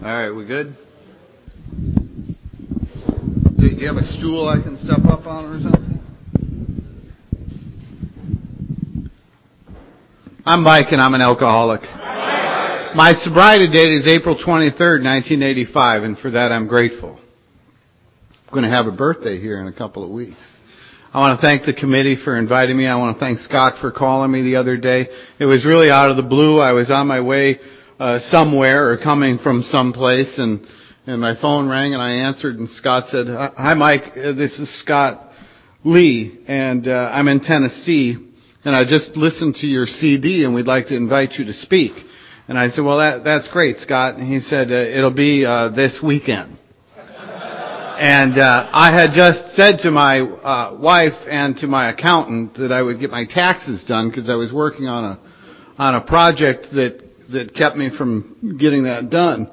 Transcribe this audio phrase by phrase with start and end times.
[0.00, 0.76] All right, we good?
[3.58, 5.98] Do you have a stool I can step up on or something?
[10.46, 11.82] I'm Mike and I'm an alcoholic.
[12.94, 17.18] My sobriety date is April 23rd, 1985, and for that I'm grateful.
[18.30, 20.38] I'm going to have a birthday here in a couple of weeks.
[21.12, 22.86] I want to thank the committee for inviting me.
[22.86, 25.08] I want to thank Scott for calling me the other day.
[25.40, 26.60] It was really out of the blue.
[26.60, 27.58] I was on my way
[27.98, 30.66] uh, somewhere or coming from someplace, and
[31.06, 34.16] and my phone rang, and I answered, and Scott said, "Hi, Mike.
[34.16, 35.32] Uh, this is Scott
[35.84, 38.16] Lee, and uh, I'm in Tennessee,
[38.64, 42.06] and I just listened to your CD, and we'd like to invite you to speak."
[42.46, 45.68] And I said, "Well, that that's great, Scott." And he said, uh, "It'll be uh,
[45.68, 46.56] this weekend."
[47.98, 52.70] And uh, I had just said to my uh, wife and to my accountant that
[52.70, 55.18] I would get my taxes done because I was working on a
[55.80, 59.50] on a project that that kept me from getting that done.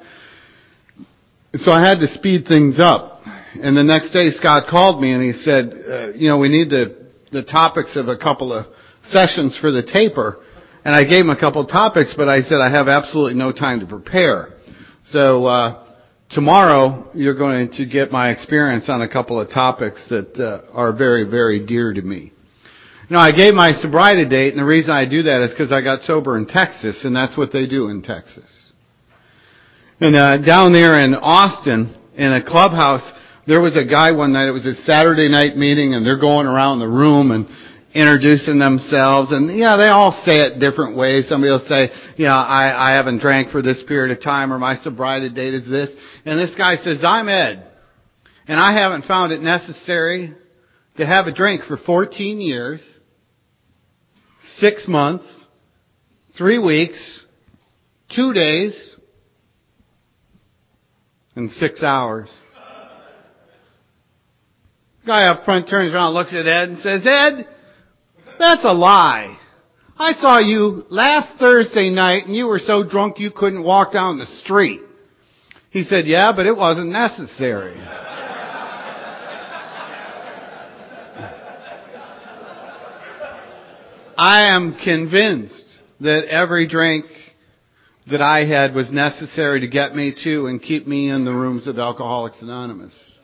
[1.55, 3.21] So I had to speed things up.
[3.61, 6.69] And the next day, Scott called me and he said, uh, "You know, we need
[6.69, 6.95] the
[7.31, 8.67] the topics of a couple of
[9.03, 10.39] sessions for the taper."
[10.83, 13.51] And I gave him a couple of topics, but I said I have absolutely no
[13.51, 14.53] time to prepare.
[15.05, 15.45] So.
[15.45, 15.81] Uh,
[16.29, 20.91] Tomorrow, you're going to get my experience on a couple of topics that uh, are
[20.91, 22.31] very, very dear to me.
[23.07, 25.81] Know, I gave my sobriety date, and the reason I do that is because I
[25.81, 28.71] got sober in Texas, and that's what they do in Texas.
[30.01, 33.13] And uh, down there in Austin, in a clubhouse,
[33.45, 34.47] there was a guy one night.
[34.47, 37.47] It was a Saturday night meeting, and they're going around the room and
[37.93, 39.31] introducing themselves.
[39.31, 41.27] And yeah, they all say it different ways.
[41.27, 44.75] Somebody will say, yeah, I, I haven't drank for this period of time, or my
[44.75, 45.95] sobriety date is this.
[46.25, 47.63] And this guy says, I'm Ed,
[48.47, 50.33] and I haven't found it necessary
[50.97, 52.94] to have a drink for 14 years,
[54.39, 55.47] six months,
[56.31, 57.25] three weeks,
[58.09, 58.95] two days,
[61.35, 62.33] and six hours.
[65.05, 67.47] Guy up front turns around, looks at Ed, and says, Ed,
[68.37, 69.37] that's a lie.
[69.97, 74.17] I saw you last Thursday night, and you were so drunk you couldn't walk down
[74.17, 74.81] the street.
[75.69, 77.75] He said, yeah, but it wasn't necessary.
[84.17, 87.05] I am convinced that every drink
[88.07, 91.67] that I had was necessary to get me to and keep me in the rooms
[91.67, 93.17] of Alcoholics Anonymous.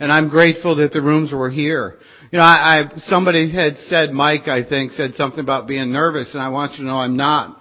[0.00, 1.98] And I'm grateful that the rooms were here.
[2.30, 6.34] You know, I, I somebody had said, Mike, I think, said something about being nervous,
[6.34, 7.58] and I want you to know I'm not.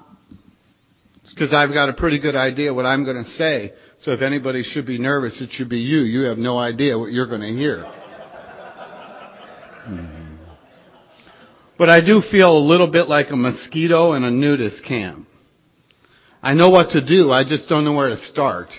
[1.24, 3.74] It's because I've got a pretty good idea what I'm going to say.
[4.00, 6.00] So if anybody should be nervous, it should be you.
[6.02, 7.86] You have no idea what you're going to hear.
[9.86, 10.17] Mm-hmm.
[11.78, 15.28] But I do feel a little bit like a mosquito in a nudist camp.
[16.42, 18.78] I know what to do, I just don't know where to start.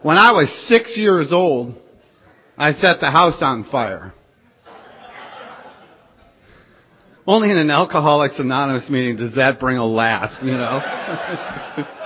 [0.00, 1.80] When I was six years old,
[2.56, 4.14] I set the house on fire.
[7.26, 11.84] Only in an Alcoholics Anonymous meeting does that bring a laugh, you know?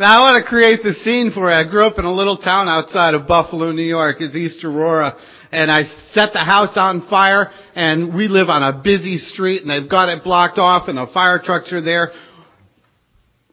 [0.00, 1.54] now I want to create the scene for you.
[1.54, 4.20] I grew up in a little town outside of Buffalo, New York.
[4.20, 5.16] It's East Aurora.
[5.52, 9.70] And I set the house on fire and we live on a busy street and
[9.70, 12.12] they've got it blocked off and the fire trucks are there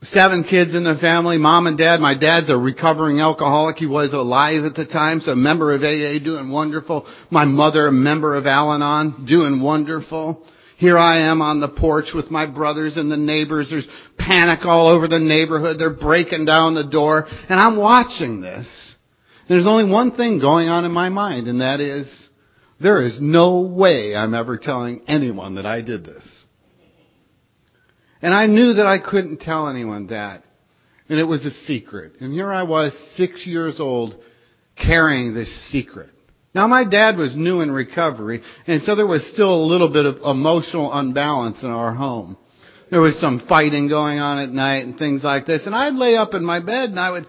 [0.02, 2.00] seven kids in the family, mom and dad.
[2.00, 3.80] My dad's a recovering alcoholic.
[3.80, 7.07] He was alive at the time, so a member of AA doing wonderful.
[7.30, 10.46] My mother, a member of Al-Anon, doing wonderful.
[10.77, 13.71] Here I am on the porch with my brothers and the neighbors.
[13.71, 15.79] There's panic all over the neighborhood.
[15.79, 17.27] They're breaking down the door.
[17.49, 18.95] And I'm watching this.
[19.47, 22.29] There's only one thing going on in my mind, and that is,
[22.79, 26.45] there is no way I'm ever telling anyone that I did this.
[28.21, 30.44] And I knew that I couldn't tell anyone that.
[31.09, 32.21] And it was a secret.
[32.21, 34.21] And here I was, six years old,
[34.75, 36.12] carrying this secret.
[36.57, 40.07] Now my dad was new in recovery, and so there was still a little bit
[40.07, 42.36] of emotional unbalance in our home.
[42.89, 46.18] There was some fighting going on at night and things like this, and I'd lay
[46.18, 47.27] up in my bed and I would,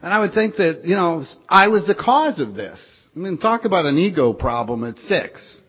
[0.00, 3.06] and I would think that, you know, I was the cause of this.
[3.14, 5.60] I mean, talk about an ego problem at six.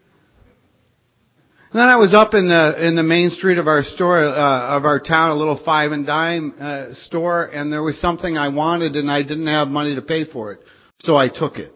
[1.73, 4.77] And then I was up in the in the main street of our store uh,
[4.77, 8.47] of our town, a little five and dime uh, store, and there was something I
[8.47, 10.65] wanted, and I didn't have money to pay for it,
[11.03, 11.75] so I took it.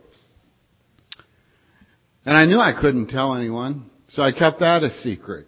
[2.25, 5.47] And I knew I couldn't tell anyone, so I kept that a secret.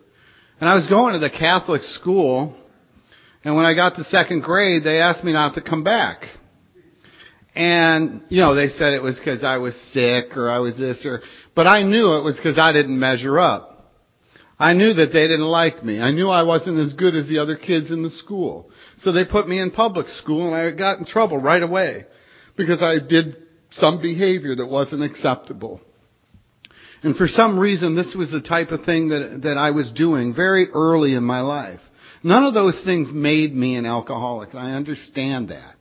[0.60, 2.56] And I was going to the Catholic school,
[3.44, 6.30] and when I got to second grade, they asked me not to come back.
[7.56, 11.08] And, you know, they said it was because I was sick or I was this
[11.08, 11.24] or,
[11.56, 13.96] but I knew it was because I didn't measure up.
[14.60, 16.00] I knew that they didn't like me.
[16.00, 18.70] I knew I wasn't as good as the other kids in the school.
[18.98, 22.06] So they put me in public school and I got in trouble right away
[22.56, 23.38] because I did
[23.70, 25.82] some behavior that wasn't acceptable.
[27.04, 30.34] And for some reason, this was the type of thing that, that I was doing
[30.34, 31.88] very early in my life.
[32.24, 35.78] None of those things made me an alcoholic, I understand that.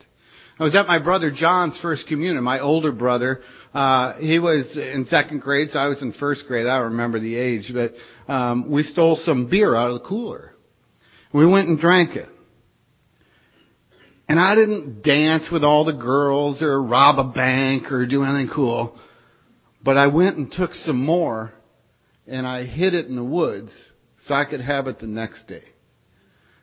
[0.59, 2.43] I was at my brother John's first communion.
[2.43, 3.43] My older brother,
[3.75, 6.67] uh, he was in second grade, so I was in first grade.
[6.67, 7.95] I don't remember the age, but
[8.27, 10.55] um, we stole some beer out of the cooler.
[11.31, 12.29] We went and drank it.
[14.29, 18.49] And I didn't dance with all the girls or rob a bank or do anything
[18.49, 18.99] cool.
[19.87, 21.53] But I went and took some more
[22.27, 25.63] and I hid it in the woods so I could have it the next day.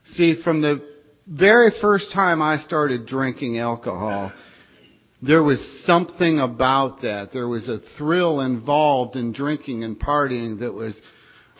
[0.03, 0.81] See, from the
[1.25, 4.33] very first time I started drinking alcohol,
[5.21, 7.31] there was something about that.
[7.31, 11.01] There was a thrill involved in drinking and partying that was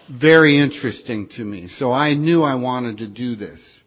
[0.09, 1.67] very interesting to me.
[1.67, 3.81] So I knew I wanted to do this.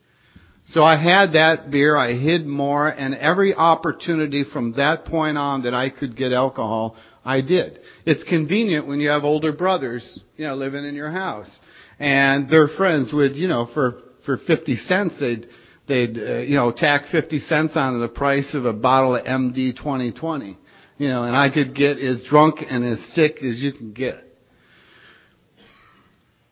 [0.68, 5.62] So I had that beer, I hid more, and every opportunity from that point on
[5.62, 6.96] that I could get alcohol,
[7.26, 7.80] I did.
[8.04, 11.60] It's convenient when you have older brothers, you know, living in your house.
[11.98, 15.48] And their friends would, you know, for, for 50 cents, they'd,
[15.86, 19.74] they'd, uh, you know, tack 50 cents onto the price of a bottle of MD
[19.74, 20.56] 2020.
[20.98, 24.22] You know, and I could get as drunk and as sick as you can get.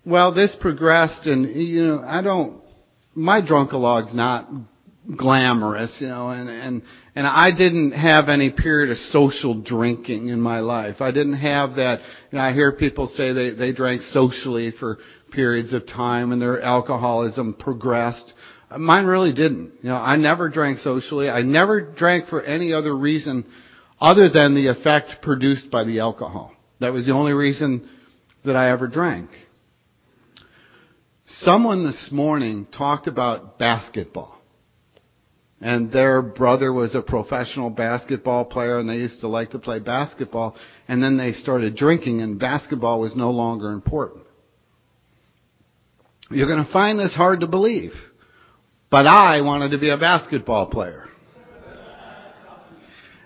[0.05, 2.61] Well, this progressed and, you know, I don't,
[3.15, 4.51] my drunkalog's not
[5.17, 6.83] glamorous, you know, and, and,
[7.15, 11.03] and I didn't have any period of social drinking in my life.
[11.03, 14.99] I didn't have that, you know, I hear people say they, they drank socially for
[15.31, 18.35] periods of time and their alcoholism progressed.
[18.77, 19.75] Mine really didn't.
[19.83, 21.29] You know, I never drank socially.
[21.29, 23.45] I never drank for any other reason
[24.01, 26.53] other than the effect produced by the alcohol.
[26.81, 27.89] That was the only reason
[28.45, 29.49] that I ever drank.
[31.27, 34.39] Someone this morning talked about basketball.
[35.61, 39.79] And their brother was a professional basketball player and they used to like to play
[39.79, 40.57] basketball.
[40.89, 44.27] And then they started drinking and basketball was no longer important.
[46.31, 48.11] You're going to find this hard to believe.
[48.91, 51.09] But I wanted to be a basketball player.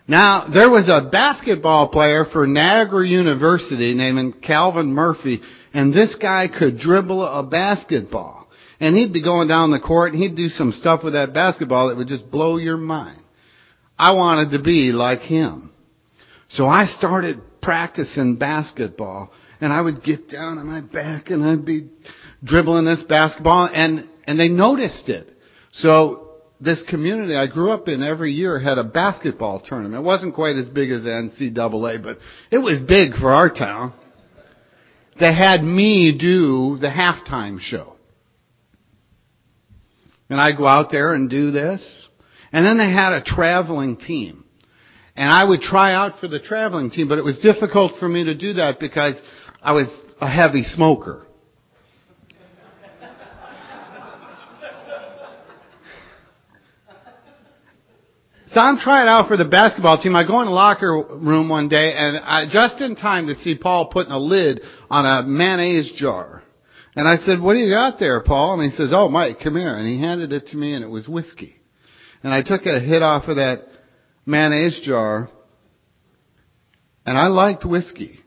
[0.06, 5.42] Now, there was a basketball player for Niagara University named Calvin Murphy,
[5.74, 8.37] and this guy could dribble a basketball.
[8.80, 11.88] And he'd be going down the court and he'd do some stuff with that basketball
[11.88, 13.18] that would just blow your mind.
[13.98, 15.72] I wanted to be like him.
[16.48, 21.64] So I started practicing basketball and I would get down on my back and I'd
[21.64, 21.88] be
[22.42, 25.36] dribbling this basketball and, and they noticed it.
[25.72, 26.28] So
[26.60, 30.02] this community I grew up in every year had a basketball tournament.
[30.02, 32.20] It wasn't quite as big as NCAA, but
[32.50, 33.92] it was big for our town.
[35.16, 37.97] They had me do the halftime show.
[40.30, 42.08] And I'd go out there and do this.
[42.52, 44.44] And then they had a traveling team.
[45.16, 48.24] And I would try out for the traveling team, but it was difficult for me
[48.24, 49.20] to do that because
[49.62, 51.26] I was a heavy smoker.
[58.48, 60.16] So I'm trying out for the basketball team.
[60.16, 63.54] I go in the locker room one day and I, just in time to see
[63.54, 66.42] Paul putting a lid on a mayonnaise jar.
[66.96, 68.54] And I said, what do you got there, Paul?
[68.54, 69.74] And he says, oh, Mike, come here.
[69.74, 71.56] And he handed it to me and it was whiskey.
[72.22, 73.68] And I took a hit off of that
[74.26, 75.30] mayonnaise jar
[77.06, 78.20] and I liked whiskey.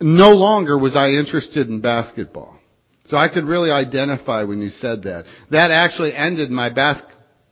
[0.00, 2.58] No longer was I interested in basketball.
[3.06, 5.26] So I could really identify when you said that.
[5.50, 7.04] That actually ended my bas-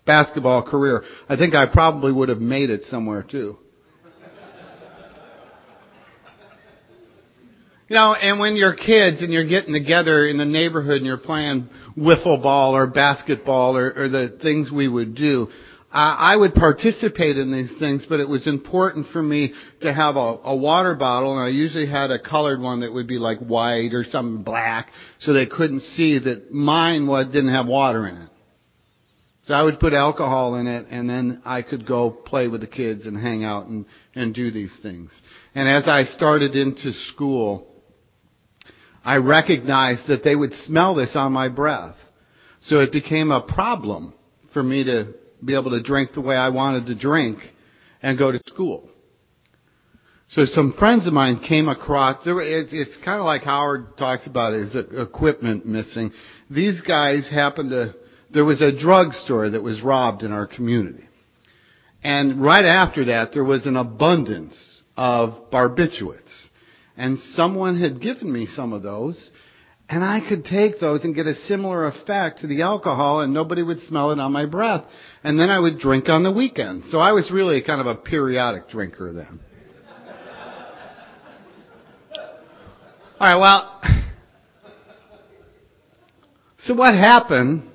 [0.04, 1.04] basketball career.
[1.28, 3.58] I think I probably would have made it somewhere too.
[7.92, 11.18] You know, and when you're kids and you're getting together in the neighborhood and you're
[11.18, 15.50] playing wiffle ball or basketball or, or the things we would do,
[15.92, 20.16] uh, I would participate in these things, but it was important for me to have
[20.16, 23.40] a, a water bottle, and I usually had a colored one that would be like
[23.40, 28.16] white or something black, so they couldn't see that mine was, didn't have water in
[28.16, 28.30] it.
[29.42, 32.66] So I would put alcohol in it and then I could go play with the
[32.66, 33.84] kids and hang out and,
[34.14, 35.20] and do these things.
[35.54, 37.68] And as I started into school,
[39.04, 41.98] I recognized that they would smell this on my breath.
[42.60, 44.14] So it became a problem
[44.50, 47.54] for me to be able to drink the way I wanted to drink
[48.02, 48.88] and go to school.
[50.28, 54.74] So some friends of mine came across, it's kind of like Howard talks about his
[54.74, 56.12] equipment missing.
[56.48, 57.94] These guys happened to
[58.30, 61.06] there was a drugstore that was robbed in our community.
[62.02, 66.48] And right after that, there was an abundance of barbiturates.
[66.96, 69.30] And someone had given me some of those,
[69.88, 73.62] and I could take those and get a similar effect to the alcohol, and nobody
[73.62, 74.84] would smell it on my breath.
[75.24, 76.90] And then I would drink on the weekends.
[76.90, 79.40] So I was really kind of a periodic drinker then.
[83.20, 83.80] All right, well,
[86.56, 87.70] so what happened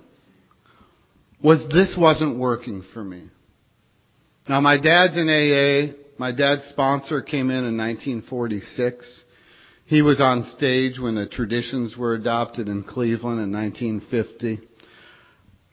[1.42, 3.30] was this wasn't working for me.
[4.50, 5.94] Now my dad's in AA.
[6.20, 9.24] My dad's sponsor came in in 1946.
[9.86, 14.60] He was on stage when the traditions were adopted in Cleveland in 1950.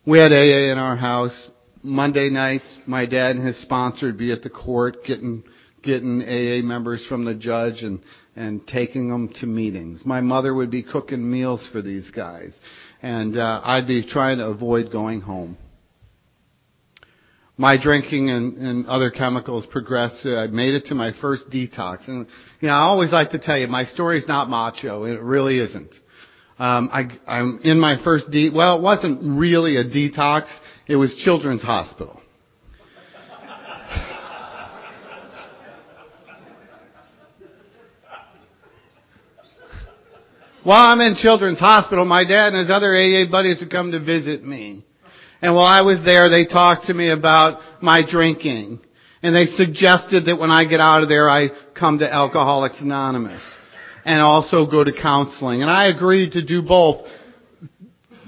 [0.05, 1.51] We had AA in our house.
[1.83, 5.45] Monday nights, my dad and his sponsor would be at the court getting
[5.83, 8.03] getting AA members from the judge and
[8.37, 10.05] and taking them to meetings.
[10.05, 12.61] My mother would be cooking meals for these guys,
[13.03, 15.57] and uh, I'd be trying to avoid going home.
[17.57, 20.27] My drinking and, and other chemicals progressed.
[20.27, 22.27] I made it to my first detox, and
[22.61, 25.05] you know I always like to tell you my story's not macho.
[25.05, 25.99] It really isn't.
[26.59, 30.61] Um, I, I'm in my first de- well, it wasn't really a detox.
[30.87, 32.21] It was Children's Hospital.
[40.65, 43.99] While I'm in Children's Hospital, my dad and his other AA buddies would come to
[43.99, 44.83] visit me.
[45.45, 48.81] And while I was there, they talked to me about my drinking.
[49.23, 53.61] And they suggested that when I get out of there, I come to Alcoholics Anonymous.
[54.07, 55.61] And also go to counseling.
[55.61, 57.07] And I agreed to do both,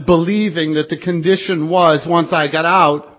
[0.05, 3.11] believing that the condition was once I got out,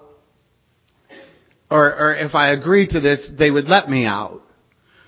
[1.71, 4.43] or, or if I agreed to this, they would let me out.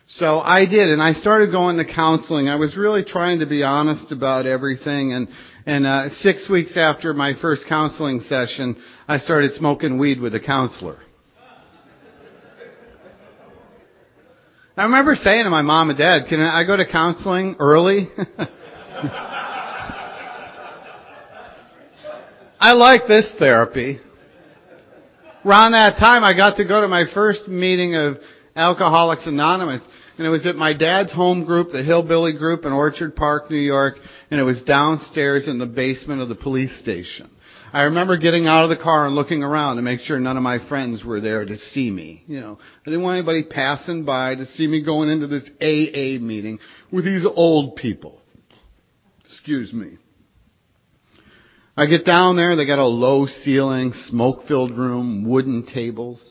[0.07, 2.49] So I did, and I started going to counseling.
[2.49, 5.27] I was really trying to be honest about everything, and
[5.69, 8.75] and uh, six weeks after my first counseling session,
[9.07, 10.97] I started smoking weed with a counselor.
[14.75, 18.07] I remember saying to my mom and dad, "Can I go to counseling early?"
[22.59, 23.99] I like this therapy.
[25.45, 28.23] Around that time, I got to go to my first meeting of
[28.55, 29.87] Alcoholics Anonymous.
[30.19, 33.55] And it was at my dad's home group, the Hillbilly Group in Orchard Park, New
[33.55, 37.29] York, and it was downstairs in the basement of the police station.
[37.71, 40.43] I remember getting out of the car and looking around to make sure none of
[40.43, 42.21] my friends were there to see me.
[42.27, 46.21] You know, I didn't want anybody passing by to see me going into this AA
[46.21, 46.59] meeting
[46.91, 48.21] with these old people.
[49.23, 49.99] Excuse me.
[51.77, 56.28] I get down there, they got a low ceiling, smoke filled room, wooden tables.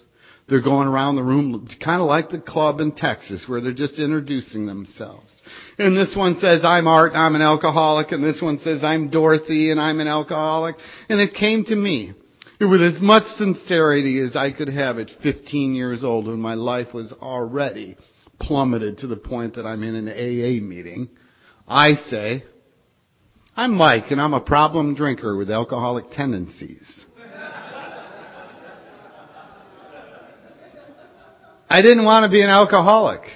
[0.49, 3.99] They're going around the room kind of like the club in Texas where they're just
[3.99, 5.43] introducing themselves.
[5.79, 8.13] And this one says, I'm Art and I'm an alcoholic.
[8.13, 10.77] And this one says, I'm Dorothy and I'm an alcoholic.
[11.11, 12.15] And it came to me
[12.59, 16.95] with as much sincerity as I could have at 15 years old when my life
[16.95, 17.97] was already
[18.39, 21.11] plummeted to the point that I'm in an AA meeting.
[21.69, 22.45] I say,
[23.55, 27.05] I'm Mike and I'm a problem drinker with alcoholic tendencies.
[31.71, 33.31] I didn't want to be an alcoholic.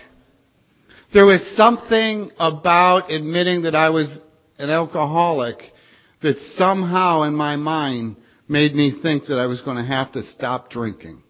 [1.11, 4.19] There was something about admitting that I was
[4.59, 5.75] an alcoholic
[6.21, 8.17] that somehow in my mind
[8.49, 11.23] made me think that I was going to have to stop drinking.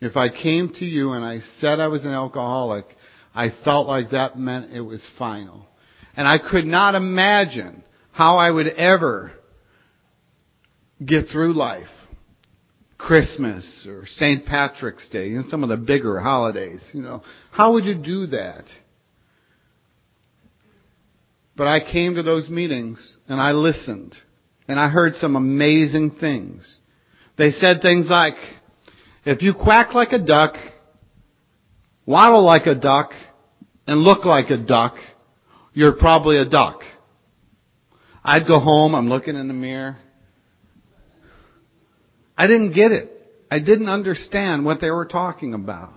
[0.00, 2.96] If I came to you and I said I was an alcoholic,
[3.34, 5.66] I felt like that meant it was final.
[6.14, 9.32] And I could not imagine how I would ever
[11.02, 12.00] get through life
[13.00, 14.44] Christmas or St.
[14.44, 17.22] Patrick's Day, you know, some of the bigger holidays, you know.
[17.50, 18.66] How would you do that?
[21.56, 24.20] But I came to those meetings and I listened
[24.68, 26.78] and I heard some amazing things.
[27.36, 28.36] They said things like,
[29.24, 30.58] if you quack like a duck,
[32.04, 33.14] waddle like a duck,
[33.86, 34.98] and look like a duck,
[35.72, 36.84] you're probably a duck.
[38.22, 39.96] I'd go home, I'm looking in the mirror,
[42.40, 43.30] I didn't get it.
[43.50, 45.92] I didn't understand what they were talking about.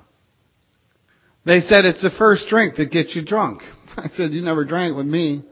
[1.45, 3.63] They said it's the first drink that gets you drunk.
[3.97, 5.43] I said, you never drank with me.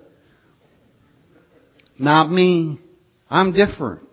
[1.98, 2.78] Not me.
[3.30, 4.06] I'm different.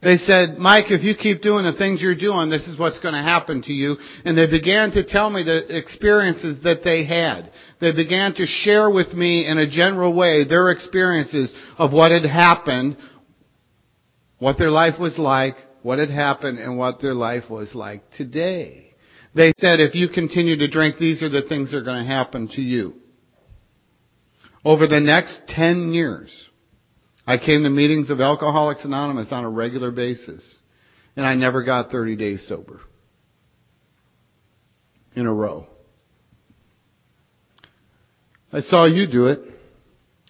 [0.00, 3.14] They said, Mike, if you keep doing the things you're doing, this is what's going
[3.14, 3.98] to happen to you.
[4.24, 7.52] And they began to tell me the experiences that they had.
[7.78, 12.24] They began to share with me in a general way their experiences of what had
[12.26, 12.96] happened
[14.40, 18.94] what their life was like, what had happened, and what their life was like today.
[19.34, 22.12] They said, if you continue to drink, these are the things that are going to
[22.12, 23.00] happen to you.
[24.64, 26.48] Over the next 10 years,
[27.26, 30.60] I came to meetings of Alcoholics Anonymous on a regular basis,
[31.16, 32.80] and I never got 30 days sober.
[35.14, 35.66] in a row.
[38.52, 39.59] I saw you do it.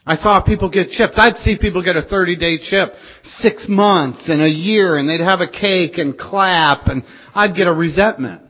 [0.06, 1.18] I saw people get chips.
[1.18, 5.20] I'd see people get a 30 day chip, six months and a year, and they'd
[5.20, 7.04] have a cake and clap, and
[7.34, 8.42] I'd get a resentment.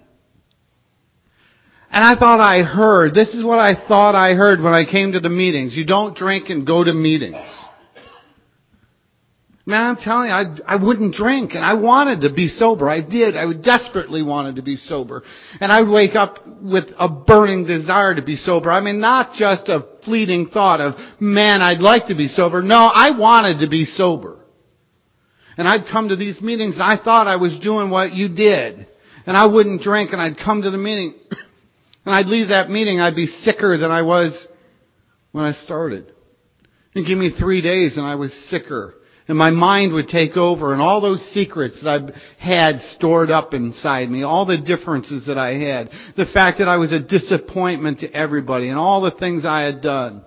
[1.92, 5.12] And I thought I heard, this is what I thought I heard when I came
[5.12, 5.76] to the meetings.
[5.76, 7.59] You don't drink and go to meetings.
[9.66, 12.88] Man, I'm telling you, I, I wouldn't drink and I wanted to be sober.
[12.88, 13.37] I did.
[13.37, 15.25] I desperately wanted to be sober.
[15.61, 18.71] And I would wake up with a burning desire to be sober.
[18.71, 22.62] I mean, not just a fleeting thought of, man, I'd like to be sober.
[22.62, 24.38] No, I wanted to be sober.
[25.57, 28.87] And I'd come to these meetings and I thought I was doing what you did.
[29.26, 31.14] And I wouldn't drink and I'd come to the meeting
[32.07, 34.47] and I'd leave that meeting, I'd be sicker than I was
[35.33, 36.12] when I started.
[36.95, 38.95] And give me three days and I was sicker
[39.30, 43.54] and my mind would take over and all those secrets that I had stored up
[43.54, 48.00] inside me, all the differences that I had, the fact that I was a disappointment
[48.00, 50.25] to everybody and all the things I had done.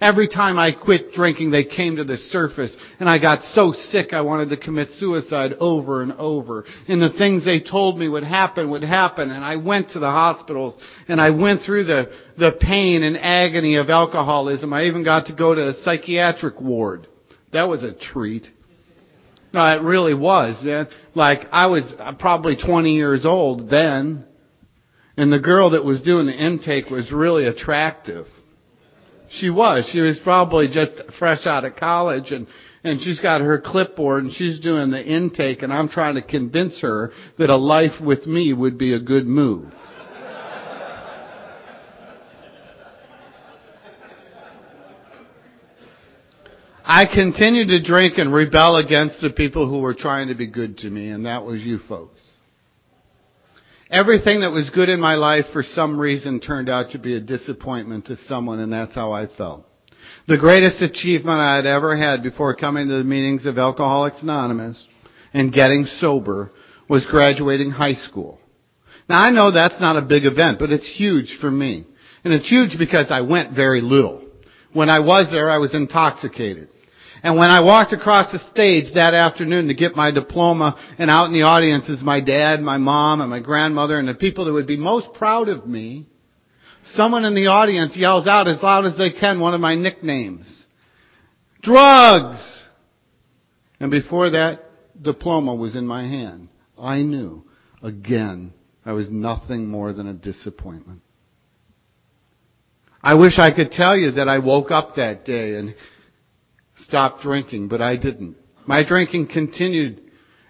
[0.00, 4.12] Every time I quit drinking, they came to the surface and I got so sick
[4.12, 6.64] I wanted to commit suicide over and over.
[6.86, 10.12] And the things they told me would happen would happen and I went to the
[10.12, 14.72] hospitals and I went through the, the pain and agony of alcoholism.
[14.72, 17.08] I even got to go to a psychiatric ward.
[17.54, 18.50] That was a treat.
[19.52, 20.88] No, it really was, man.
[21.14, 24.24] Like, I was probably 20 years old then,
[25.16, 28.26] and the girl that was doing the intake was really attractive.
[29.28, 29.88] She was.
[29.88, 32.48] She was probably just fresh out of college and,
[32.82, 36.80] and she's got her clipboard and she's doing the intake and I'm trying to convince
[36.80, 39.72] her that a life with me would be a good move.
[46.86, 50.78] I continued to drink and rebel against the people who were trying to be good
[50.78, 52.30] to me, and that was you folks.
[53.90, 57.20] Everything that was good in my life for some reason turned out to be a
[57.20, 59.66] disappointment to someone, and that's how I felt.
[60.26, 64.86] The greatest achievement I had ever had before coming to the meetings of Alcoholics Anonymous
[65.32, 66.52] and getting sober
[66.86, 68.38] was graduating high school.
[69.08, 71.86] Now I know that's not a big event, but it's huge for me.
[72.24, 74.22] And it's huge because I went very little.
[74.74, 76.68] When I was there, I was intoxicated.
[77.24, 81.24] And when I walked across the stage that afternoon to get my diploma and out
[81.24, 84.52] in the audience is my dad, my mom, and my grandmother and the people that
[84.52, 86.04] would be most proud of me,
[86.82, 90.66] someone in the audience yells out as loud as they can one of my nicknames.
[91.62, 92.66] Drugs!
[93.80, 94.70] And before that
[95.02, 97.42] diploma was in my hand, I knew
[97.82, 98.52] again
[98.84, 101.00] I was nothing more than a disappointment.
[103.02, 105.74] I wish I could tell you that I woke up that day and
[106.76, 108.36] stopped drinking, but I didn't.
[108.66, 110.02] My drinking continued,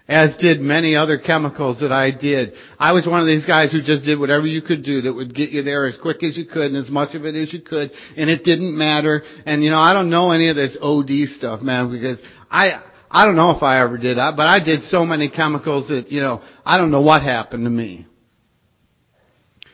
[0.07, 2.55] as did many other chemicals that I did.
[2.79, 5.33] I was one of these guys who just did whatever you could do that would
[5.33, 7.59] get you there as quick as you could and as much of it as you
[7.59, 9.23] could, and it didn't matter.
[9.45, 13.25] And you know, I don't know any of this OD stuff, man, because I, I
[13.25, 16.41] don't know if I ever did, but I did so many chemicals that, you know,
[16.65, 18.05] I don't know what happened to me.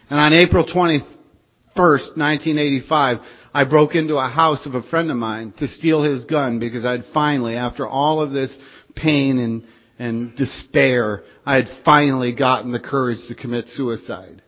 [0.09, 3.19] And on April 21st, 1985,
[3.53, 6.85] I broke into a house of a friend of mine to steal his gun because
[6.85, 8.57] I'd finally, after all of this
[8.95, 9.67] pain and,
[9.99, 14.41] and despair, I had finally gotten the courage to commit suicide.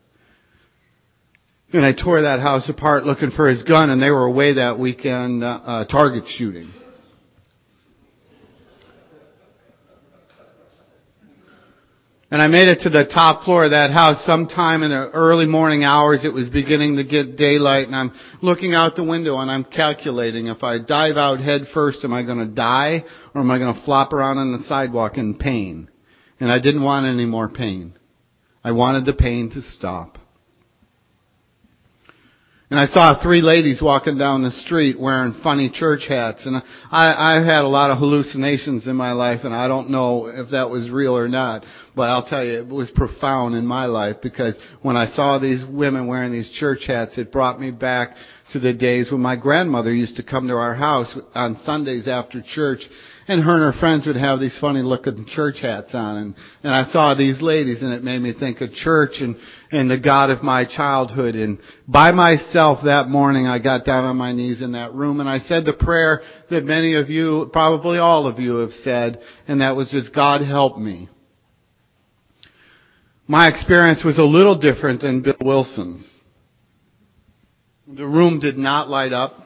[1.72, 4.78] And I tore that house apart looking for his gun and they were away that
[4.78, 6.72] weekend, uh, uh, target shooting.
[12.34, 15.46] And I made it to the top floor of that house sometime in the early
[15.46, 16.24] morning hours.
[16.24, 20.48] It was beginning to get daylight and I'm looking out the window and I'm calculating
[20.48, 23.72] if I dive out head first, am I going to die or am I going
[23.72, 25.88] to flop around on the sidewalk in pain?
[26.40, 27.94] And I didn't want any more pain.
[28.64, 30.18] I wanted the pain to stop.
[32.74, 36.46] And I saw three ladies walking down the street wearing funny church hats.
[36.46, 36.56] And
[36.90, 40.48] I, I've had a lot of hallucinations in my life, and I don't know if
[40.48, 41.64] that was real or not.
[41.94, 45.64] But I'll tell you, it was profound in my life because when I saw these
[45.64, 48.16] women wearing these church hats, it brought me back
[48.50, 52.40] to the days when my grandmother used to come to our house on Sundays after
[52.40, 52.88] church
[53.26, 56.74] and her and her friends would have these funny looking church hats on and, and
[56.74, 59.36] I saw these ladies and it made me think of church and,
[59.72, 64.16] and the God of my childhood and by myself that morning I got down on
[64.16, 67.98] my knees in that room and I said the prayer that many of you, probably
[67.98, 71.08] all of you have said and that was just God help me.
[73.26, 76.08] My experience was a little different than Bill Wilson's.
[77.86, 79.40] The room did not light up.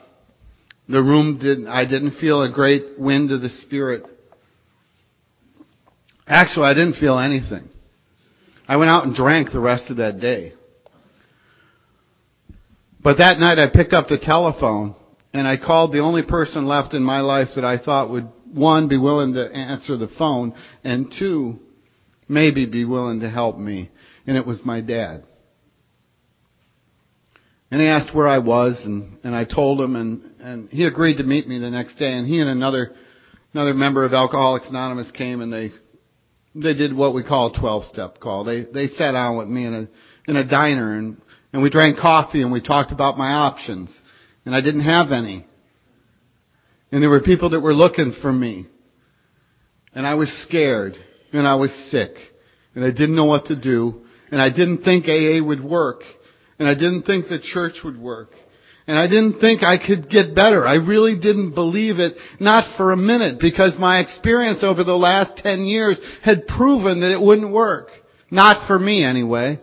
[0.87, 4.05] The room did, I didn't feel a great wind of the Spirit.
[6.27, 7.69] Actually, I didn't feel anything.
[8.67, 10.53] I went out and drank the rest of that day.
[13.01, 14.95] But that night I picked up the telephone
[15.33, 18.87] and I called the only person left in my life that I thought would, one,
[18.87, 21.59] be willing to answer the phone, and two,
[22.29, 23.89] maybe be willing to help me.
[24.25, 25.25] And it was my dad.
[27.71, 31.17] And he asked where I was, and, and I told him, and, and he agreed
[31.17, 32.13] to meet me the next day.
[32.13, 32.95] And he and another
[33.53, 35.71] another member of Alcoholics Anonymous came, and they
[36.55, 38.43] they did what we call a 12 step call.
[38.43, 39.87] They they sat down with me in a
[40.27, 41.21] in a diner, and
[41.53, 44.01] and we drank coffee, and we talked about my options,
[44.45, 45.45] and I didn't have any.
[46.91, 48.65] And there were people that were looking for me,
[49.93, 50.97] and I was scared,
[51.31, 52.33] and I was sick,
[52.75, 56.05] and I didn't know what to do, and I didn't think AA would work.
[56.59, 58.35] And I didn't think the church would work.
[58.85, 60.67] And I didn't think I could get better.
[60.67, 65.37] I really didn't believe it, not for a minute, because my experience over the last
[65.37, 67.91] 10 years had proven that it wouldn't work.
[68.31, 69.59] Not for me anyway.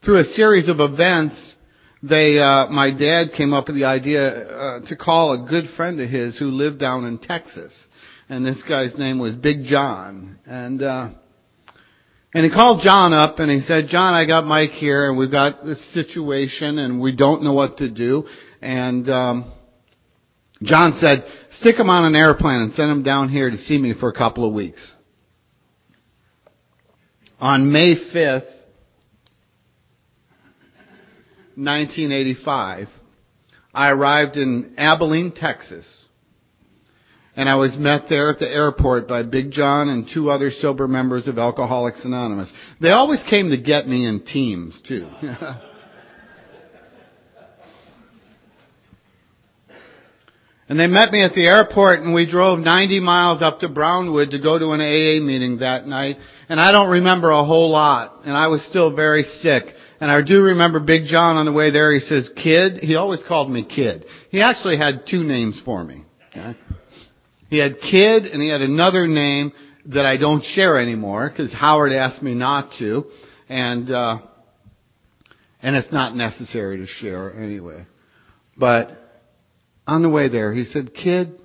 [0.00, 1.56] Through a series of events,
[2.02, 6.00] they, uh, my dad came up with the idea uh, to call a good friend
[6.00, 7.85] of his who lived down in Texas.
[8.28, 10.38] And this guy's name was Big John.
[10.46, 11.10] And, uh,
[12.34, 15.30] and he called John up and he said, John, I got Mike here and we've
[15.30, 18.26] got this situation and we don't know what to do.
[18.60, 19.44] And, um,
[20.62, 23.92] John said, stick him on an airplane and send him down here to see me
[23.92, 24.92] for a couple of weeks.
[27.40, 28.52] On May 5th,
[31.54, 32.90] 1985,
[33.74, 35.95] I arrived in Abilene, Texas.
[37.38, 40.88] And I was met there at the airport by Big John and two other sober
[40.88, 42.50] members of Alcoholics Anonymous.
[42.80, 45.06] They always came to get me in teams too.
[50.66, 54.30] and they met me at the airport and we drove 90 miles up to Brownwood
[54.30, 56.18] to go to an AA meeting that night.
[56.48, 58.22] And I don't remember a whole lot.
[58.24, 59.76] And I was still very sick.
[60.00, 62.82] And I do remember Big John on the way there, he says, kid.
[62.82, 64.06] He always called me kid.
[64.30, 66.04] He actually had two names for me.
[66.28, 66.56] Okay?
[67.48, 69.52] He had Kid and he had another name
[69.86, 73.06] that I don't share anymore because Howard asked me not to,
[73.48, 74.18] and uh,
[75.62, 77.86] and it's not necessary to share anyway.
[78.56, 78.96] But
[79.86, 81.40] on the way there, he said, "Kid,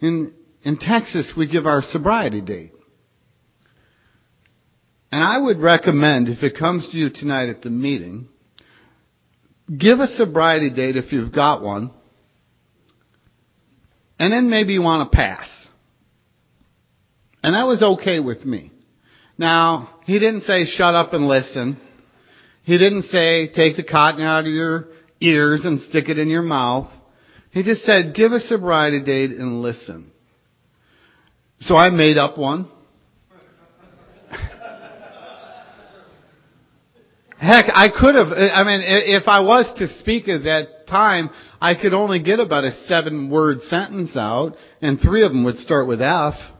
[0.00, 2.72] in in Texas we give our sobriety date."
[5.10, 8.28] And I would recommend, if it comes to you tonight at the meeting,
[9.76, 11.92] give a sobriety date if you've got one
[14.24, 15.68] and then maybe you want to pass.
[17.42, 18.70] And that was okay with me.
[19.36, 21.76] Now, he didn't say shut up and listen.
[22.62, 24.88] He didn't say take the cotton out of your
[25.20, 26.90] ears and stick it in your mouth.
[27.50, 30.10] He just said give a sobriety date and listen.
[31.60, 32.66] So I made up one.
[37.38, 41.74] Heck, I could have, I mean, if I was to speak at that time, I
[41.74, 45.86] could only get about a seven word sentence out, and three of them would start
[45.86, 46.52] with F.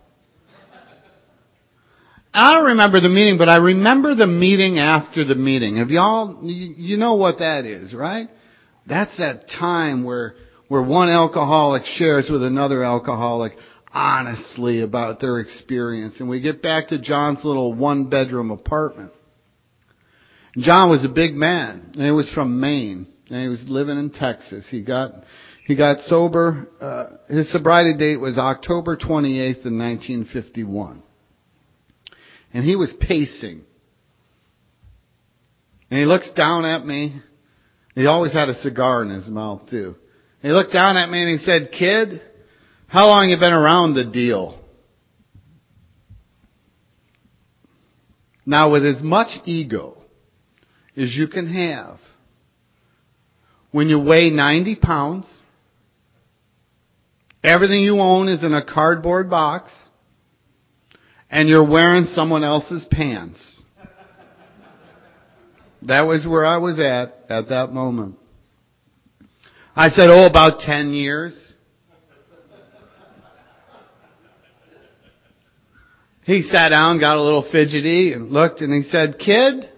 [2.37, 5.77] I don't remember the meeting, but I remember the meeting after the meeting.
[5.77, 8.29] Have y'all, you know what that is, right?
[8.87, 10.35] That's that time where,
[10.67, 13.57] where one alcoholic shares with another alcoholic
[13.93, 16.19] honestly about their experience.
[16.21, 19.13] And we get back to John's little one bedroom apartment.
[20.57, 24.11] John was a big man, and he was from Maine, and he was living in
[24.11, 24.69] Texas.
[24.69, 25.25] He got
[25.67, 26.69] he got sober.
[26.81, 31.03] Uh, his sobriety date was October 28th in 1951,
[32.53, 33.65] and he was pacing.
[35.91, 37.15] And he looks down at me.
[37.95, 39.97] He always had a cigar in his mouth too.
[40.41, 42.23] He looked down at me and he said, "Kid,
[42.87, 44.61] how long you been around the deal?"
[48.47, 49.94] Now, with as much ego
[50.97, 52.01] as you can have.
[53.71, 55.37] When you weigh 90 pounds,
[57.43, 59.91] everything you own is in a cardboard box,
[61.31, 63.63] and you're wearing someone else's pants.
[65.83, 68.19] That was where I was at at that moment.
[69.77, 71.53] I said, oh, about 10 years.
[76.23, 79.69] He sat down, got a little fidgety, and looked, and he said, kid,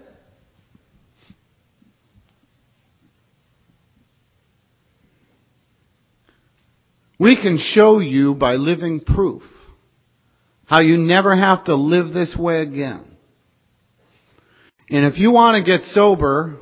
[7.19, 9.53] We can show you by living proof
[10.67, 13.17] how you never have to live this way again.
[14.91, 16.57] And if you want to get sober,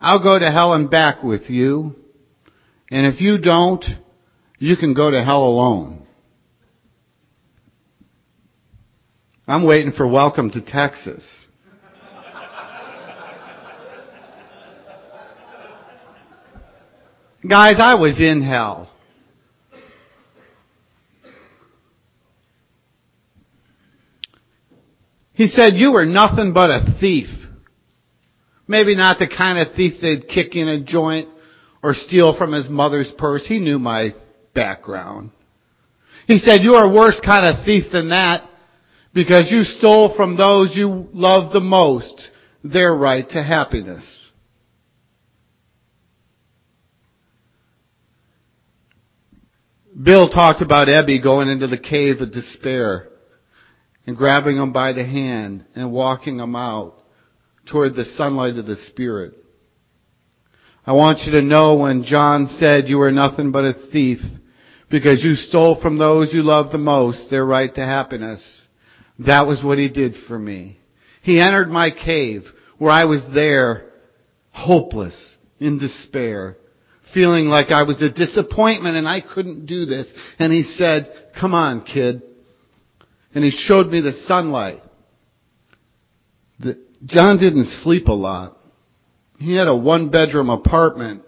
[0.00, 1.96] I'll go to hell and back with you.
[2.90, 3.98] And if you don't,
[4.58, 6.06] you can go to hell alone.
[9.48, 11.46] I'm waiting for welcome to Texas.
[17.46, 18.90] Guys, I was in hell.
[25.34, 27.48] He said, you were nothing but a thief.
[28.66, 31.28] Maybe not the kind of thief they'd kick in a joint
[31.82, 33.44] or steal from his mother's purse.
[33.44, 34.14] He knew my
[34.54, 35.32] background.
[36.26, 38.48] He said, you are a worse kind of thief than that
[39.12, 42.30] because you stole from those you love the most
[42.62, 44.30] their right to happiness.
[50.00, 53.08] Bill talked about Ebby going into the cave of despair
[54.06, 57.02] and grabbing him by the hand and walking him out
[57.64, 59.34] toward the sunlight of the Spirit.
[60.86, 64.24] I want you to know when John said you were nothing but a thief
[64.90, 68.68] because you stole from those you love the most their right to happiness.
[69.20, 70.78] That was what he did for me.
[71.22, 73.90] He entered my cave where I was there
[74.50, 76.58] hopeless, in despair,
[77.02, 80.14] feeling like I was a disappointment and I couldn't do this.
[80.38, 82.22] And he said, come on kid.
[83.34, 84.82] And he showed me the sunlight.
[86.60, 88.56] The, John didn't sleep a lot.
[89.40, 91.22] He had a one bedroom apartment.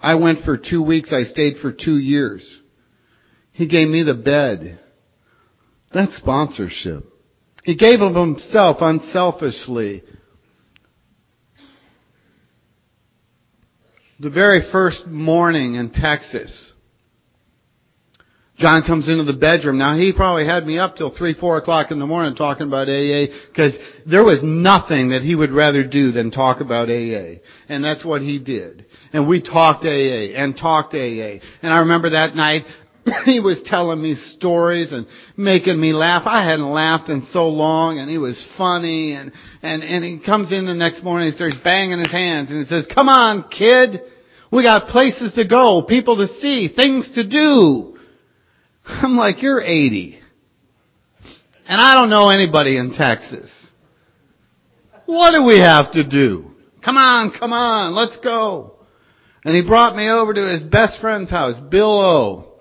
[0.00, 1.12] I went for two weeks.
[1.12, 2.60] I stayed for two years.
[3.52, 4.80] He gave me the bed.
[5.92, 7.08] That's sponsorship.
[7.62, 10.02] He gave of himself unselfishly.
[14.20, 16.63] The very first morning in Texas,
[18.56, 19.78] John comes into the bedroom.
[19.78, 22.88] Now he probably had me up till three, four o'clock in the morning talking about
[22.88, 27.40] AA because there was nothing that he would rather do than talk about AA.
[27.68, 28.86] And that's what he did.
[29.12, 31.40] And we talked AA and talked AA.
[31.62, 32.66] And I remember that night
[33.24, 36.28] he was telling me stories and making me laugh.
[36.28, 40.52] I hadn't laughed in so long and he was funny and, and, and he comes
[40.52, 43.42] in the next morning and he starts banging his hands and he says, come on
[43.42, 44.02] kid.
[44.52, 47.93] We got places to go, people to see, things to do.
[49.02, 50.20] I'm like, you're 80.
[51.66, 53.50] And I don't know anybody in Texas.
[55.06, 56.54] What do we have to do?
[56.80, 58.76] Come on, come on, let's go.
[59.44, 62.52] And he brought me over to his best friend's house, Bill O.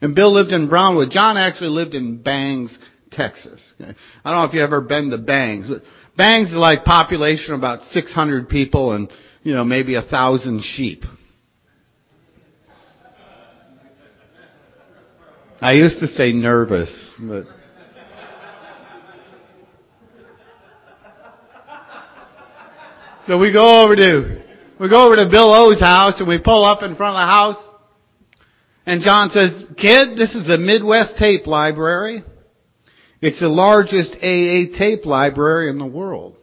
[0.00, 1.10] And Bill lived in Brownwood.
[1.10, 2.78] John actually lived in Bangs,
[3.10, 3.74] Texas.
[3.80, 5.84] I don't know if you've ever been to Bangs, but
[6.16, 9.10] Bangs is like population about 600 people and,
[9.42, 11.06] you know, maybe a thousand sheep.
[15.60, 17.46] I used to say nervous, but.
[23.26, 24.42] So we go over to,
[24.78, 27.26] we go over to Bill O's house and we pull up in front of the
[27.26, 27.72] house.
[28.84, 32.22] And John says, kid, this is the Midwest Tape Library.
[33.20, 36.36] It's the largest AA tape library in the world.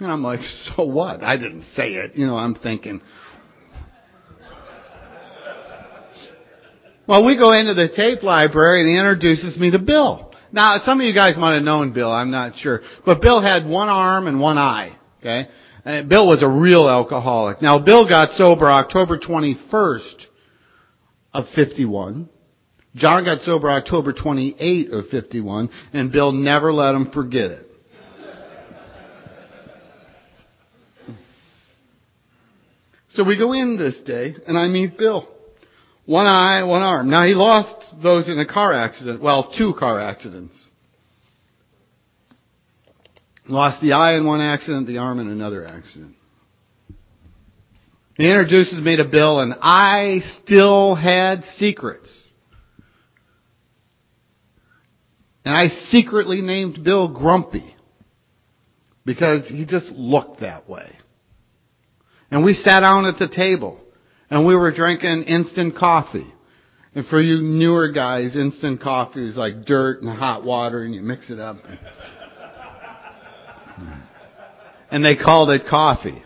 [0.00, 1.22] And I'm like, so what?
[1.22, 2.16] I didn't say it.
[2.16, 3.02] You know, I'm thinking,
[7.06, 10.32] Well, we go into the tape library and he introduces me to Bill.
[10.52, 12.82] Now, some of you guys might have known Bill, I'm not sure.
[13.04, 15.48] But Bill had one arm and one eye, okay?
[15.84, 17.60] And Bill was a real alcoholic.
[17.60, 20.26] Now, Bill got sober October 21st
[21.34, 22.28] of 51.
[22.94, 27.70] John got sober October 28 of 51, and Bill never let him forget it.
[33.08, 35.28] So we go in this day, and I meet Bill.
[36.06, 37.08] One eye, one arm.
[37.08, 39.20] Now he lost those in a car accident.
[39.20, 40.70] Well, two car accidents.
[43.46, 46.16] Lost the eye in one accident, the arm in another accident.
[48.16, 52.30] He introduces me to Bill and I still had secrets.
[55.44, 57.74] And I secretly named Bill Grumpy
[59.04, 60.90] because he just looked that way.
[62.30, 63.83] And we sat down at the table
[64.34, 66.26] and we were drinking instant coffee.
[66.92, 71.02] And for you newer guys, instant coffee is like dirt and hot water and you
[71.02, 71.58] mix it up.
[74.90, 76.20] And they called it coffee.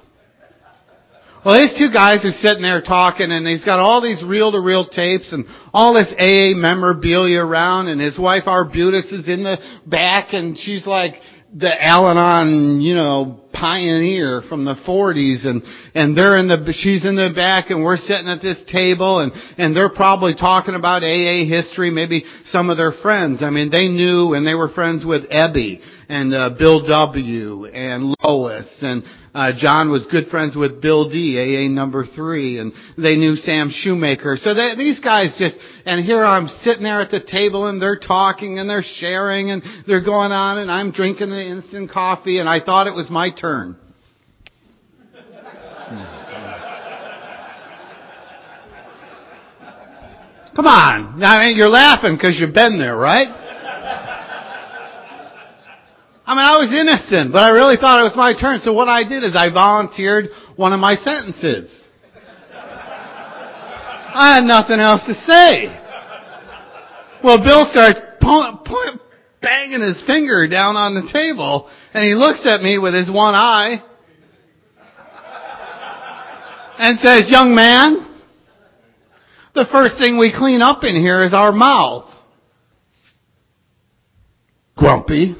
[1.44, 4.60] Well, these two guys are sitting there talking and he's got all these reel to
[4.60, 9.60] reel tapes and all this AA memorabilia around and his wife Arbutus is in the
[9.84, 11.20] back and she's like,
[11.52, 17.16] the Al-Anon, you know, pioneer from the 40s and, and they're in the, she's in
[17.16, 21.42] the back and we're sitting at this table and, and they're probably talking about AA
[21.44, 23.42] history, maybe some of their friends.
[23.42, 27.66] I mean, they knew and they were friends with Ebby and, uh, Bill W.
[27.66, 29.02] and Lois and,
[29.34, 33.68] uh, John was good friends with Bill D, AA number three, and they knew Sam
[33.68, 34.36] Shoemaker.
[34.36, 37.96] So they, these guys just, and here I'm sitting there at the table and they're
[37.96, 42.48] talking and they're sharing and they're going on and I'm drinking the instant coffee and
[42.48, 43.76] I thought it was my turn.
[50.54, 51.22] Come on.
[51.22, 53.32] I mean, you're laughing because you've been there, right?
[56.28, 58.60] I mean, I was innocent, but I really thought it was my turn.
[58.60, 61.88] So what I did is I volunteered one of my sentences.
[62.52, 65.72] I had nothing else to say.
[67.22, 69.00] Well, Bill starts point, point,
[69.40, 73.34] banging his finger down on the table, and he looks at me with his one
[73.34, 73.82] eye
[76.76, 78.04] and says, young man,
[79.54, 82.04] the first thing we clean up in here is our mouth.
[84.76, 85.34] Grumpy.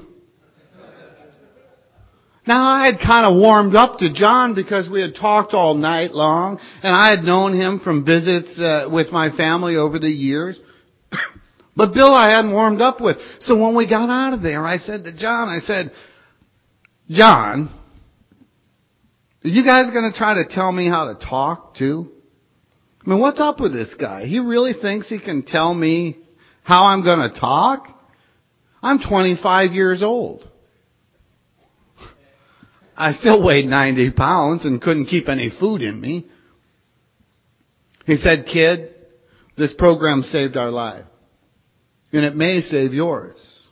[2.49, 6.15] Now I had kind of warmed up to John because we had talked all night
[6.15, 10.59] long and I had known him from visits uh, with my family over the years.
[11.77, 13.43] but Bill I hadn't warmed up with.
[13.43, 15.93] So when we got out of there, I said to John, I said,
[17.11, 17.69] John,
[19.45, 22.11] are you guys going to try to tell me how to talk too?
[23.07, 24.25] I mean, what's up with this guy?
[24.25, 26.17] He really thinks he can tell me
[26.63, 27.95] how I'm going to talk?
[28.83, 30.48] I'm 25 years old.
[33.01, 36.27] I still weighed 90 pounds and couldn't keep any food in me.
[38.07, 38.93] He said, kid,
[39.55, 41.05] this program saved our life.
[42.13, 43.69] And it may save yours.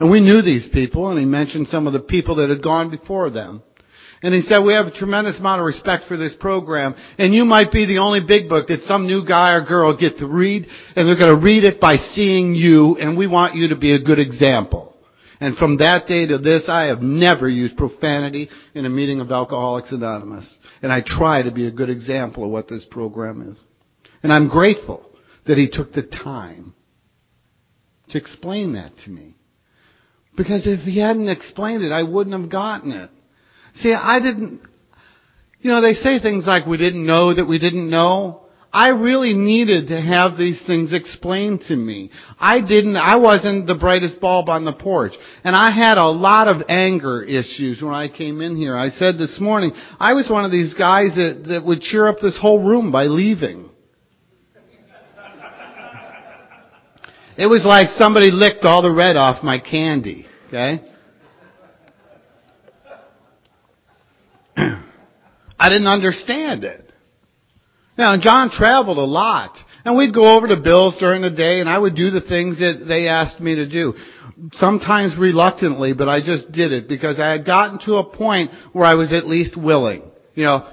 [0.00, 2.90] And we knew these people and he mentioned some of the people that had gone
[2.90, 3.62] before them.
[4.22, 6.96] And he said, we have a tremendous amount of respect for this program.
[7.18, 10.18] And you might be the only big book that some new guy or girl get
[10.18, 10.68] to read.
[10.96, 12.96] And they're going to read it by seeing you.
[12.98, 14.95] And we want you to be a good example.
[15.40, 19.30] And from that day to this, I have never used profanity in a meeting of
[19.30, 20.58] Alcoholics Anonymous.
[20.82, 23.60] And I try to be a good example of what this program is.
[24.22, 25.10] And I'm grateful
[25.44, 26.74] that he took the time
[28.08, 29.34] to explain that to me.
[30.36, 33.10] Because if he hadn't explained it, I wouldn't have gotten it.
[33.72, 34.62] See, I didn't,
[35.60, 38.45] you know, they say things like we didn't know that we didn't know.
[38.76, 42.10] I really needed to have these things explained to me.
[42.38, 45.16] I didn't, I wasn't the brightest bulb on the porch.
[45.44, 48.76] And I had a lot of anger issues when I came in here.
[48.76, 52.20] I said this morning, I was one of these guys that, that would cheer up
[52.20, 53.70] this whole room by leaving.
[57.38, 60.82] It was like somebody licked all the red off my candy, okay?
[64.58, 66.85] I didn't understand it.
[67.96, 69.62] Now, John traveled a lot.
[69.86, 72.58] And we'd go over to Bill's during the day and I would do the things
[72.58, 73.94] that they asked me to do.
[74.50, 78.84] Sometimes reluctantly, but I just did it because I had gotten to a point where
[78.84, 80.02] I was at least willing.
[80.34, 80.66] You know,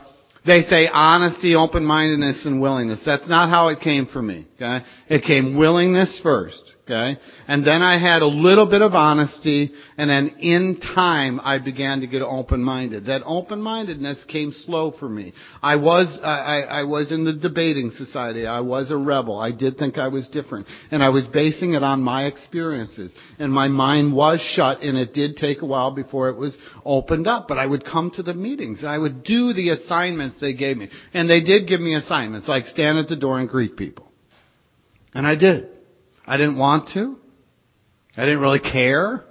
[0.45, 3.03] they say honesty, open-mindedness, and willingness.
[3.03, 4.83] That's not how it came for me, okay?
[5.07, 6.62] It came willingness first.
[6.85, 7.17] Okay?
[7.47, 12.01] And then I had a little bit of honesty, and then in time I began
[12.01, 13.05] to get open-minded.
[13.05, 15.31] That open-mindedness came slow for me.
[15.61, 18.45] I was, I, I was in the debating society.
[18.45, 19.39] I was a rebel.
[19.39, 20.67] I did think I was different.
[20.91, 23.15] And I was basing it on my experiences.
[23.39, 27.27] And my mind was shut, and it did take a while before it was opened
[27.27, 27.47] up.
[27.47, 30.75] But I would come to the meetings, and I would do the assignments they gave
[30.75, 30.89] me.
[31.13, 34.11] And they did give me assignments, like stand at the door and greet people.
[35.13, 35.72] And I did.
[36.25, 37.19] I didn't want to.
[38.15, 39.25] I didn't really care.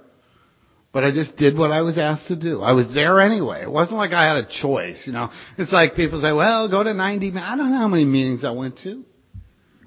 [0.91, 2.61] But I just did what I was asked to do.
[2.61, 3.63] I was there anyway.
[3.63, 5.31] It wasn't like I had a choice, you know.
[5.57, 8.51] It's like people say, well, go to 90, I don't know how many meetings I
[8.51, 9.03] went to.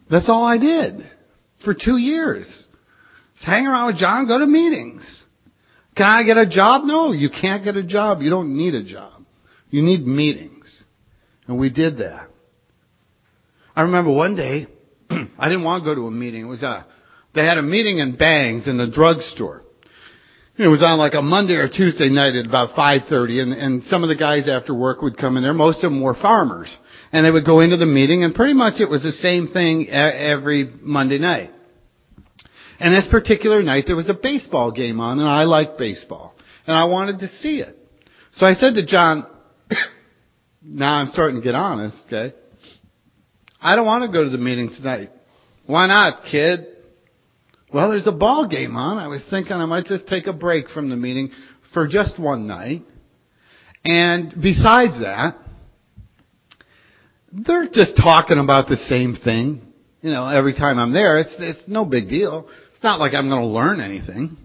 [0.08, 1.06] That's all I did.
[1.58, 2.66] For two years.
[3.34, 5.24] Just hang around with John, go to meetings.
[5.94, 6.84] Can I get a job?
[6.84, 8.20] No, you can't get a job.
[8.20, 9.24] You don't need a job.
[9.70, 10.84] You need meetings.
[11.46, 12.28] And we did that.
[13.76, 14.66] I remember one day,
[15.10, 16.42] I didn't want to go to a meeting.
[16.42, 16.84] It was a,
[17.36, 19.62] they had a meeting in Bangs in the drugstore.
[20.56, 24.02] It was on like a Monday or Tuesday night at about 5.30 and, and some
[24.02, 25.52] of the guys after work would come in there.
[25.52, 26.76] Most of them were farmers.
[27.12, 29.90] And they would go into the meeting and pretty much it was the same thing
[29.90, 31.52] every Monday night.
[32.80, 36.34] And this particular night there was a baseball game on and I like baseball.
[36.66, 37.78] And I wanted to see it.
[38.32, 39.26] So I said to John,
[40.62, 42.34] now I'm starting to get honest, okay?
[43.60, 45.10] I don't want to go to the meeting tonight.
[45.66, 46.75] Why not, kid?
[47.72, 48.98] Well, there's a ball game on.
[48.98, 52.46] I was thinking I might just take a break from the meeting for just one
[52.46, 52.84] night.
[53.84, 55.36] And besides that,
[57.32, 59.72] they're just talking about the same thing.
[60.00, 62.48] You know, every time I'm there, it's, it's no big deal.
[62.72, 64.36] It's not like I'm going to learn anything.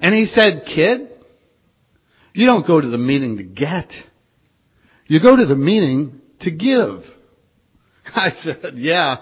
[0.00, 1.10] And he said, kid,
[2.32, 4.02] you don't go to the meeting to get.
[5.06, 7.16] You go to the meeting to give.
[8.16, 9.18] I said, yeah,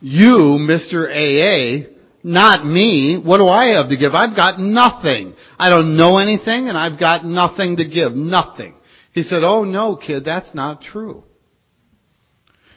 [0.00, 1.06] you, Mr.
[1.08, 1.88] AA,
[2.22, 3.16] not me.
[3.16, 4.14] What do I have to give?
[4.14, 5.34] I've got nothing.
[5.58, 8.14] I don't know anything and I've got nothing to give.
[8.14, 8.74] Nothing.
[9.12, 11.24] He said, oh no, kid, that's not true.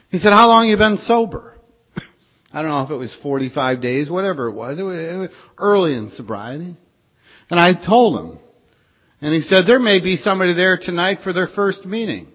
[0.09, 1.59] He said, how long you been sober?
[2.53, 4.79] I don't know if it was 45 days, whatever it was.
[4.79, 6.75] It was, it was early in sobriety.
[7.49, 8.39] And I told him.
[9.21, 12.31] And he said, there may be somebody there tonight for their first meeting.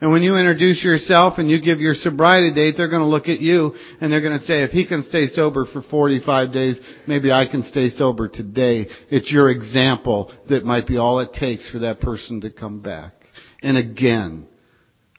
[0.00, 3.28] And when you introduce yourself and you give your sobriety date, they're going to look
[3.28, 6.80] at you and they're going to say, if he can stay sober for 45 days,
[7.08, 8.88] maybe I can stay sober today.
[9.10, 13.26] It's your example that might be all it takes for that person to come back.
[13.60, 14.46] And again,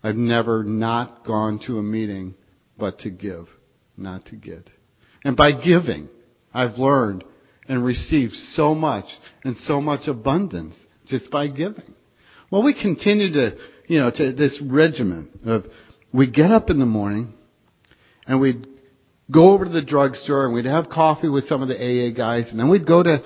[0.01, 2.35] I've never not gone to a meeting
[2.77, 3.53] but to give,
[3.97, 4.69] not to get.
[5.25, 6.07] And by giving,
[6.53, 7.25] I've learned
[7.67, 11.95] and received so much and so much abundance just by giving.
[12.49, 13.57] Well, we continue to
[13.89, 15.67] you know, to this regimen of
[16.13, 17.33] we'd get up in the morning
[18.27, 18.67] and we'd
[19.31, 22.51] go over to the drugstore and we'd have coffee with some of the AA guys
[22.51, 23.23] and then we'd go to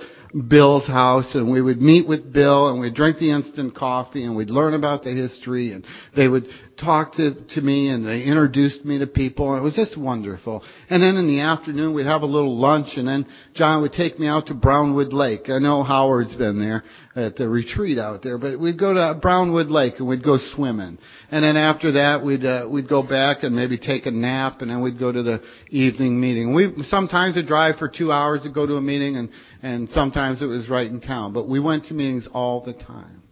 [0.48, 4.38] Bill's house and we would meet with Bill and we'd drink the instant coffee and
[4.38, 6.50] we'd learn about the history and they would
[6.84, 10.64] talk to, to me and they introduced me to people it was just wonderful.
[10.90, 14.20] And then in the afternoon we'd have a little lunch and then John would take
[14.20, 15.50] me out to Brownwood Lake.
[15.50, 16.84] I know Howard's been there
[17.16, 20.98] at the retreat out there, but we'd go to Brownwood Lake and we'd go swimming.
[21.32, 24.70] And then after that we'd, uh, we'd go back and maybe take a nap and
[24.70, 26.54] then we'd go to the evening meeting.
[26.54, 29.30] We sometimes would drive for two hours to go to a meeting and,
[29.62, 33.24] and sometimes it was right in town, but we went to meetings all the time.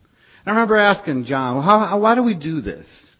[0.45, 3.10] I remember asking John, well, how, how, why do we do this?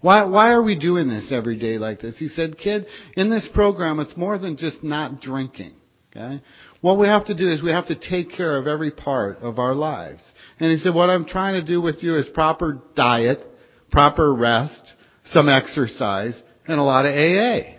[0.00, 2.18] Why, why are we doing this every day like this?
[2.18, 2.86] He said, kid,
[3.16, 5.74] in this program, it's more than just not drinking.
[6.10, 6.40] Okay?
[6.80, 9.58] What we have to do is we have to take care of every part of
[9.58, 10.32] our lives.
[10.58, 13.46] And he said, what I'm trying to do with you is proper diet,
[13.90, 14.94] proper rest,
[15.24, 17.76] some exercise, and a lot of AA.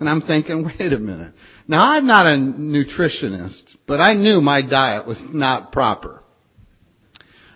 [0.00, 1.32] And I'm thinking, wait a minute.
[1.68, 6.22] Now I'm not a nutritionist, but I knew my diet was not proper.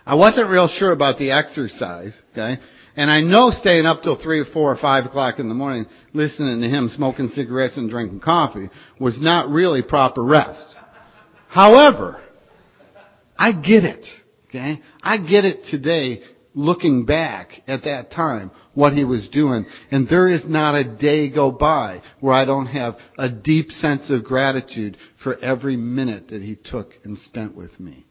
[0.05, 2.61] I wasn't real sure about the exercise, okay?
[2.97, 5.85] And I know staying up till three or four or five o'clock in the morning,
[6.13, 10.75] listening to him smoking cigarettes and drinking coffee was not really proper rest.
[11.47, 12.19] However,
[13.37, 14.11] I get it.
[14.49, 14.81] Okay?
[15.03, 16.23] I get it today
[16.55, 19.67] looking back at that time, what he was doing.
[19.91, 24.09] And there is not a day go by where I don't have a deep sense
[24.09, 28.06] of gratitude for every minute that he took and spent with me.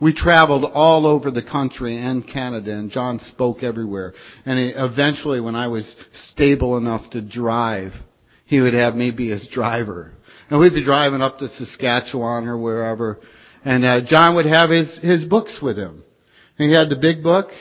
[0.00, 4.14] We traveled all over the country and Canada, and John spoke everywhere.
[4.46, 8.02] And he, eventually, when I was stable enough to drive,
[8.44, 10.12] he would have me be his driver.
[10.50, 13.20] And we'd be driving up to Saskatchewan or wherever,
[13.64, 16.04] and uh, John would have his his books with him.
[16.58, 17.52] And he had the big book,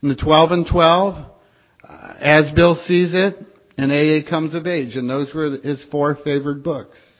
[0.00, 1.26] and the 12 and 12,
[1.86, 3.38] uh, As Bill Sees It,
[3.76, 7.13] and AA Comes of Age, and those were his four favorite books.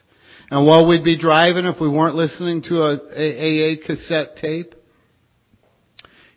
[0.51, 4.75] And while we'd be driving, if we weren't listening to a, AA cassette tape,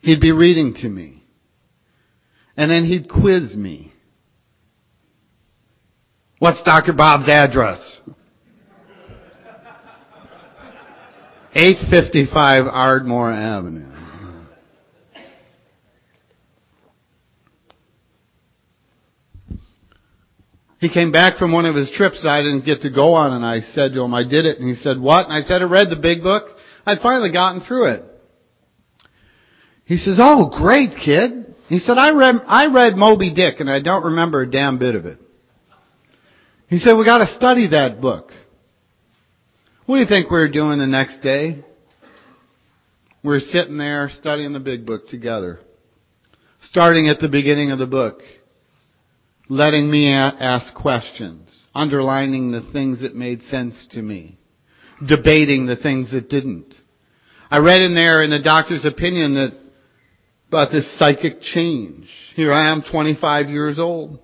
[0.01, 1.23] he'd be reading to me.
[2.55, 3.91] And then he'd quiz me.
[6.39, 6.93] What's Dr.
[6.93, 7.99] Bob's address?
[11.53, 13.96] 855 Ardmore Avenue.
[20.79, 23.33] He came back from one of his trips that I didn't get to go on
[23.33, 24.59] and I said to him, I did it.
[24.59, 25.25] And he said, what?
[25.25, 26.59] And I said, I read the big book.
[26.85, 28.03] I'd finally gotten through it.
[29.85, 31.55] He says, oh, great kid.
[31.67, 34.95] He said, I read, I read Moby Dick and I don't remember a damn bit
[34.95, 35.19] of it.
[36.69, 38.33] He said, we gotta study that book.
[39.85, 41.63] What do you think we were doing the next day?
[43.23, 45.59] We we're sitting there studying the big book together.
[46.59, 48.23] Starting at the beginning of the book
[49.49, 54.37] letting me ask questions, underlining the things that made sense to me,
[55.03, 56.75] debating the things that didn't.
[57.49, 59.53] I read in there in the doctor's opinion that
[60.49, 62.33] about this psychic change.
[62.35, 64.19] Here I am, 25 years old.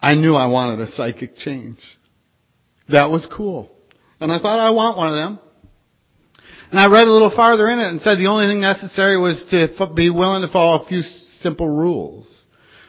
[0.00, 1.98] I knew I wanted a psychic change.
[2.88, 3.74] That was cool.
[4.20, 5.38] And I thought I want one of them.
[6.70, 9.46] And I read a little farther in it and said the only thing necessary was
[9.46, 12.33] to be willing to follow a few simple rules.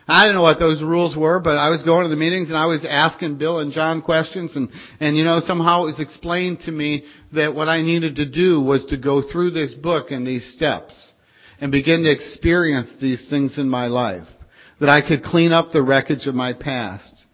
[0.07, 2.57] I didn't know what those rules were, but I was going to the meetings and
[2.57, 6.59] I was asking Bill and John questions and, and you know, somehow it was explained
[6.61, 10.25] to me that what I needed to do was to go through this book and
[10.25, 11.11] these steps
[11.59, 14.31] and begin to experience these things in my life.
[14.77, 17.25] That I could clean up the wreckage of my past.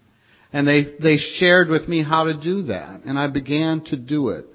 [0.54, 3.04] And they, they shared with me how to do that.
[3.04, 4.46] And I began to do it.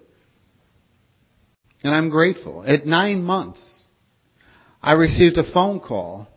[1.83, 2.65] And I'm grateful.
[2.67, 3.89] At nine months,
[4.83, 6.29] I received a phone call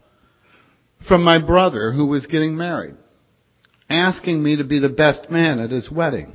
[1.00, 2.96] from my brother who was getting married,
[3.90, 6.34] asking me to be the best man at his wedding.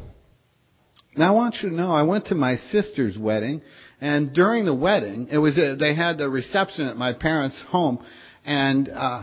[1.17, 3.63] Now I want you to know, I went to my sister's wedding,
[4.01, 8.05] and during the wedding, it was a, they had the reception at my parents' home,
[8.45, 9.23] and uh,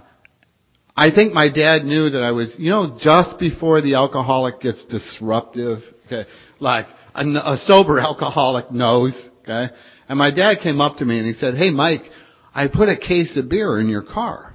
[0.96, 4.86] I think my dad knew that I was, you know, just before the alcoholic gets
[4.86, 6.30] disruptive, okay,
[6.60, 9.74] like a, a sober alcoholic knows, okay,
[10.08, 12.12] and my dad came up to me and he said, hey Mike,
[12.54, 14.51] I put a case of beer in your car.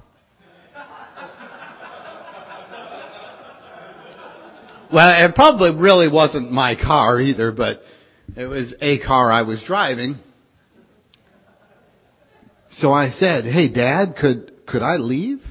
[4.91, 7.85] Well, it probably really wasn't my car either, but
[8.35, 10.19] it was a car I was driving.
[12.69, 15.43] So I said, hey dad, could, could I leave?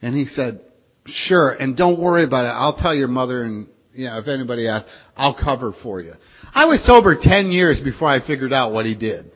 [0.00, 0.60] And he said,
[1.06, 2.48] sure, and don't worry about it.
[2.48, 6.14] I'll tell your mother and, you know, if anybody asks, I'll cover for you.
[6.54, 9.30] I was sober 10 years before I figured out what he did.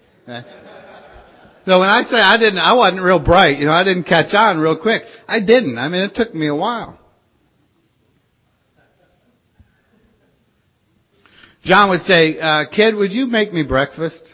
[1.66, 4.34] So when I say I didn't, I wasn't real bright, you know, I didn't catch
[4.34, 5.08] on real quick.
[5.26, 5.78] I didn't.
[5.78, 6.98] I mean, it took me a while.
[11.66, 14.32] John would say, uh, kid, would you make me breakfast?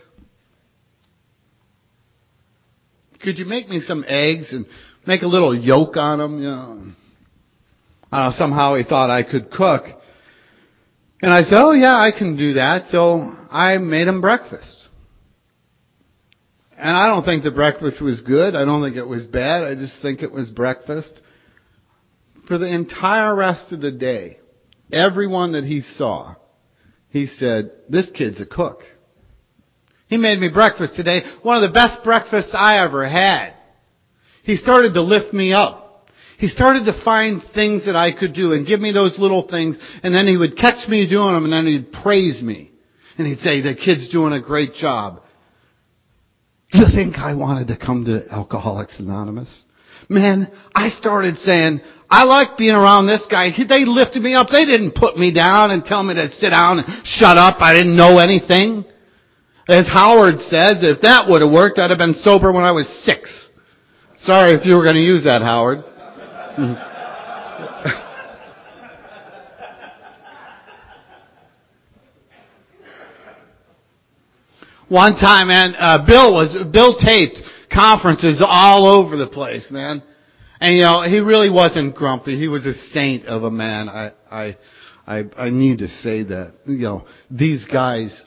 [3.20, 4.66] Could you make me some eggs and
[5.06, 6.42] make a little yolk on them?
[6.42, 6.82] You know?
[8.12, 9.98] I don't know, somehow he thought I could cook.
[11.22, 12.84] And I said, oh yeah, I can do that.
[12.84, 14.90] So I made him breakfast.
[16.76, 18.54] And I don't think the breakfast was good.
[18.54, 19.64] I don't think it was bad.
[19.64, 21.18] I just think it was breakfast.
[22.44, 24.38] For the entire rest of the day,
[24.92, 26.34] everyone that he saw,
[27.12, 28.86] he said, this kid's a cook.
[30.08, 31.20] He made me breakfast today.
[31.42, 33.52] One of the best breakfasts I ever had.
[34.42, 36.10] He started to lift me up.
[36.38, 39.78] He started to find things that I could do and give me those little things
[40.02, 42.70] and then he would catch me doing them and then he'd praise me.
[43.18, 45.22] And he'd say, the kid's doing a great job.
[46.72, 49.62] You think I wanted to come to Alcoholics Anonymous?
[50.09, 51.80] Man, I started saying,
[52.11, 53.50] I like being around this guy.
[53.50, 54.50] They lifted me up.
[54.50, 57.62] They didn't put me down and tell me to sit down and shut up.
[57.62, 58.84] I didn't know anything.
[59.68, 62.88] As Howard says, if that would have worked, I'd have been sober when I was
[62.88, 63.48] six.
[64.16, 65.84] Sorry if you were going to use that, Howard.
[74.88, 77.42] One time, and uh, Bill was, Bill taped
[77.72, 80.02] conferences all over the place, man.
[80.60, 82.36] And you know, he really wasn't grumpy.
[82.36, 83.88] He was a saint of a man.
[83.88, 84.56] I, I,
[85.06, 86.54] I, I need to say that.
[86.66, 88.24] You know, these guys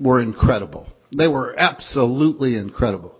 [0.00, 0.88] were incredible.
[1.12, 3.14] They were absolutely incredible.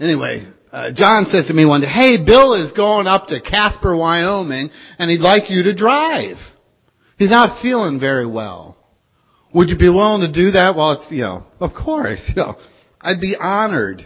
[0.00, 3.94] Anyway, uh, John says to me one day, hey, Bill is going up to Casper,
[3.94, 6.54] Wyoming, and he'd like you to drive.
[7.18, 8.76] He's not feeling very well.
[9.52, 10.76] Would you be willing to do that?
[10.76, 12.56] Well, it's, you know, of course, you know,
[13.00, 14.04] I'd be honored.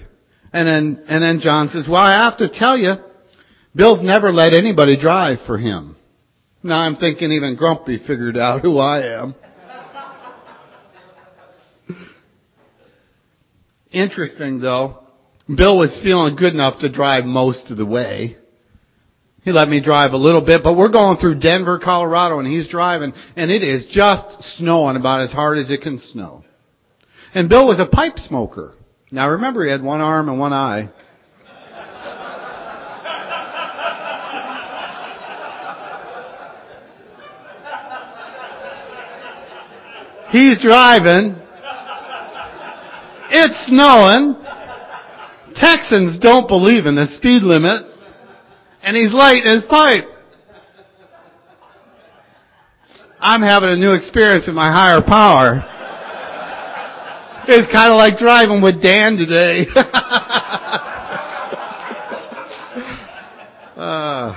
[0.52, 2.96] And then, and then John says, well, I have to tell you,
[3.74, 5.96] Bill's never let anybody drive for him.
[6.62, 9.34] Now I'm thinking even Grumpy figured out who I am.
[13.90, 15.02] Interesting though,
[15.52, 18.36] Bill was feeling good enough to drive most of the way.
[19.44, 22.68] He let me drive a little bit, but we're going through Denver, Colorado, and he's
[22.68, 26.44] driving, and it is just snowing about as hard as it can snow.
[27.34, 28.74] And Bill was a pipe smoker.
[29.14, 30.88] Now remember, he had one arm and one eye.
[40.30, 41.38] He's driving.
[43.28, 44.34] It's snowing.
[45.52, 47.84] Texans don't believe in the speed limit.
[48.82, 50.08] And he's lighting his pipe.
[53.20, 55.68] I'm having a new experience with my higher power.
[57.48, 59.66] It's kind of like driving with Dan today.
[63.76, 64.36] uh,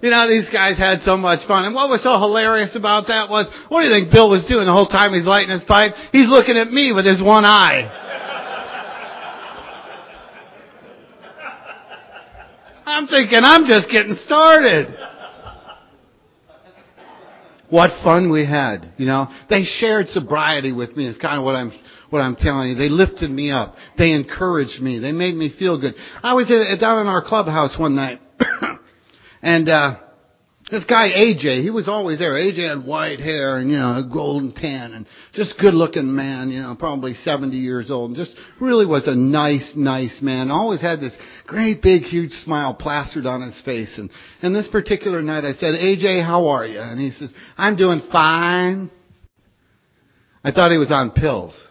[0.00, 1.66] you know, these guys had so much fun.
[1.66, 4.64] And what was so hilarious about that was, what do you think Bill was doing
[4.64, 5.96] the whole time he's lighting his pipe?
[6.10, 7.90] He's looking at me with his one eye.
[12.86, 14.98] I'm thinking I'm just getting started.
[17.72, 19.30] What fun we had, you know.
[19.48, 21.06] They shared sobriety with me.
[21.06, 21.72] Is kind of what I'm
[22.10, 22.74] what I'm telling you.
[22.74, 23.78] They lifted me up.
[23.96, 24.98] They encouraged me.
[24.98, 25.94] They made me feel good.
[26.22, 28.20] I was at, down in our clubhouse one night,
[29.42, 29.96] and uh,
[30.72, 32.32] this guy AJ, he was always there.
[32.32, 36.50] AJ had white hair and, you know, a golden tan and just good looking man,
[36.50, 40.50] you know, probably 70 years old and just really was a nice, nice man.
[40.50, 43.98] Always had this great big huge smile plastered on his face.
[43.98, 44.10] And,
[44.40, 46.80] and this particular night I said, AJ, how are you?
[46.80, 48.90] And he says, I'm doing fine.
[50.42, 51.68] I thought he was on pills.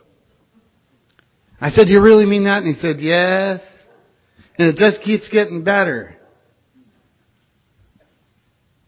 [1.59, 2.59] I said, do you really mean that?
[2.59, 3.83] And he said, yes.
[4.59, 6.15] And it just keeps getting better.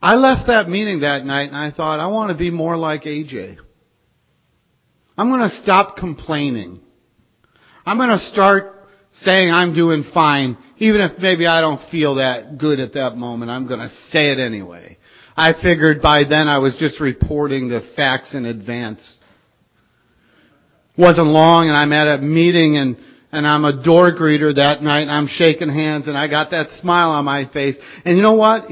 [0.03, 3.05] I left that meeting that night and I thought, I want to be more like
[3.05, 3.57] AJ.
[5.17, 6.81] I'm going to stop complaining.
[7.85, 8.73] I'm going to start
[9.13, 13.51] saying I'm doing fine, even if maybe I don't feel that good at that moment,
[13.51, 14.97] I'm gonna say it anyway.
[15.37, 19.19] I figured by then I was just reporting the facts in advance.
[20.97, 22.97] Wasn't long and I'm at a meeting and,
[23.31, 26.69] and I'm a door greeter that night and I'm shaking hands and I got that
[26.69, 27.79] smile on my face.
[28.05, 28.69] And you know what?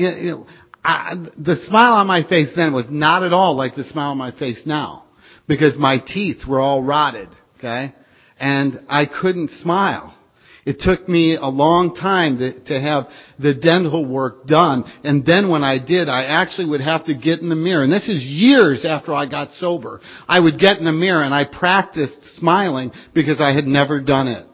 [0.84, 4.18] I, the smile on my face then was not at all like the smile on
[4.18, 5.04] my face now.
[5.48, 7.94] Because my teeth were all rotted, okay?
[8.40, 10.16] And I couldn't smile.
[10.64, 14.86] It took me a long time to, to, have the dental work done.
[15.04, 17.84] And then when I did, I actually would have to get in the mirror.
[17.84, 20.02] And this is years after I got sober.
[20.30, 24.28] I would get in the mirror and I practiced smiling because I had never done
[24.28, 24.46] it.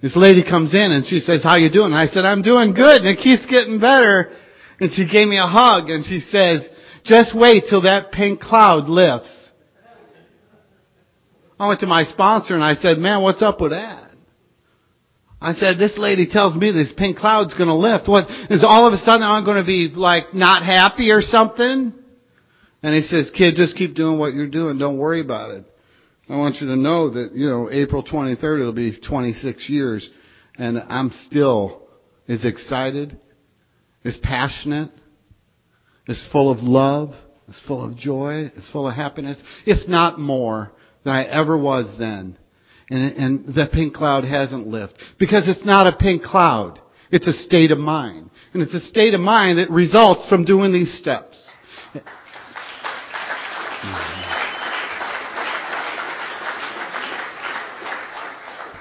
[0.00, 1.86] This lady comes in and she says, how you doing?
[1.86, 4.32] And I said, I'm doing good and it keeps getting better.
[4.80, 6.70] And she gave me a hug and she says,
[7.02, 9.50] just wait till that pink cloud lifts.
[11.58, 14.04] I went to my sponsor and I said, man, what's up with that?
[15.40, 18.08] I said, this lady tells me this pink cloud's gonna lift.
[18.08, 21.92] What, is all of a sudden I'm gonna be like not happy or something?
[22.82, 24.78] And he says, kid, just keep doing what you're doing.
[24.78, 25.64] Don't worry about it.
[26.28, 30.10] I want you to know that, you know, April 23rd, it'll be 26 years
[30.58, 31.82] and I'm still
[32.26, 33.18] as excited,
[34.04, 34.90] as passionate,
[36.06, 37.18] as full of love,
[37.48, 40.72] as full of joy, as full of happiness, if not more
[41.02, 42.36] than I ever was then.
[42.90, 45.06] And, and the pink cloud hasn't lifted.
[45.18, 46.80] Because it's not a pink cloud.
[47.10, 48.30] It's a state of mind.
[48.52, 51.48] And it's a state of mind that results from doing these steps.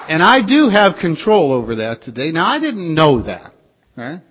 [0.08, 2.32] And I do have control over that today.
[2.32, 3.54] Now I didn't know that.
[3.96, 4.22] Right?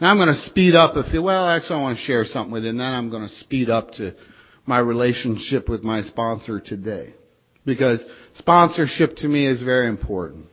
[0.00, 2.52] Now I'm going to speed up if you, well actually I want to share something
[2.52, 4.14] with you and then I'm going to speed up to
[4.66, 7.14] my relationship with my sponsor today.
[7.64, 8.04] Because
[8.34, 10.46] sponsorship to me is very important.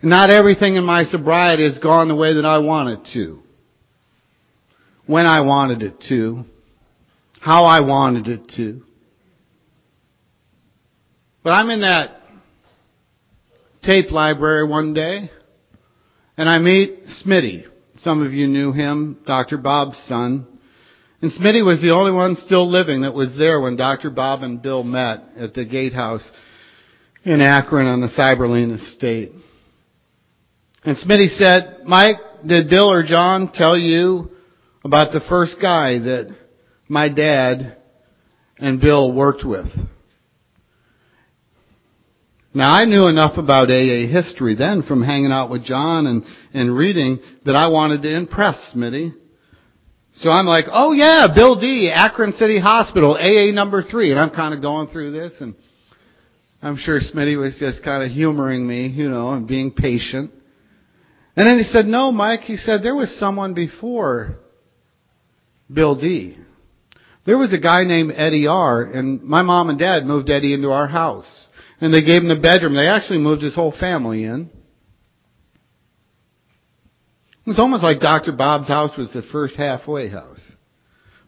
[0.00, 3.42] Not everything in my sobriety has gone the way that I want it to.
[5.06, 6.46] When I wanted it to.
[7.40, 8.84] How I wanted it to.
[11.42, 12.17] But I'm in that
[13.88, 15.30] tape library one day
[16.36, 17.66] and I meet Smitty.
[17.96, 19.56] Some of you knew him, Dr.
[19.56, 20.46] Bob's son.
[21.22, 24.10] And Smitty was the only one still living that was there when Dr.
[24.10, 26.30] Bob and Bill met at the gatehouse
[27.24, 29.32] in Akron on the Seiberling estate.
[30.84, 34.36] And Smitty said, Mike, did Bill or John tell you
[34.84, 36.28] about the first guy that
[36.88, 37.78] my dad
[38.58, 39.88] and Bill worked with?
[42.54, 46.24] Now I knew enough about AA history then from hanging out with John and,
[46.54, 49.14] and reading that I wanted to impress Smitty.
[50.12, 54.10] So I'm like, oh yeah, Bill D, Akron City Hospital, AA number three.
[54.10, 55.54] And I'm kind of going through this and
[56.62, 60.32] I'm sure Smitty was just kind of humoring me, you know, and being patient.
[61.36, 64.40] And then he said, no, Mike, he said, there was someone before
[65.72, 66.36] Bill D.
[67.24, 68.82] There was a guy named Eddie R.
[68.82, 71.37] and my mom and dad moved Eddie into our house.
[71.80, 72.74] And they gave him the bedroom.
[72.74, 74.50] They actually moved his whole family in.
[77.46, 78.32] It was almost like Dr.
[78.32, 80.44] Bob's house was the first halfway house.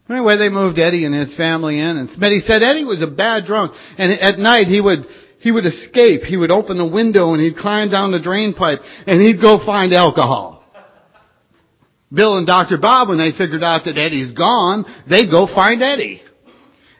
[0.09, 3.45] Anyway, they moved Eddie and his family in, and Smitty said Eddie was a bad
[3.45, 5.07] drunk, and at night he would
[5.41, 6.23] he would escape.
[6.23, 9.57] He would open the window and he'd climb down the drain pipe and he'd go
[9.57, 10.63] find alcohol.
[12.13, 12.77] Bill and Dr.
[12.77, 16.21] Bob, when they figured out that Eddie's gone, they go find Eddie.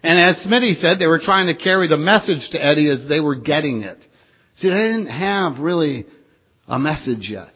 [0.04, 3.20] And as Smitty said, they were trying to carry the message to Eddie as they
[3.20, 4.08] were getting it.
[4.56, 6.06] See, they didn't have really
[6.68, 7.54] a message yet.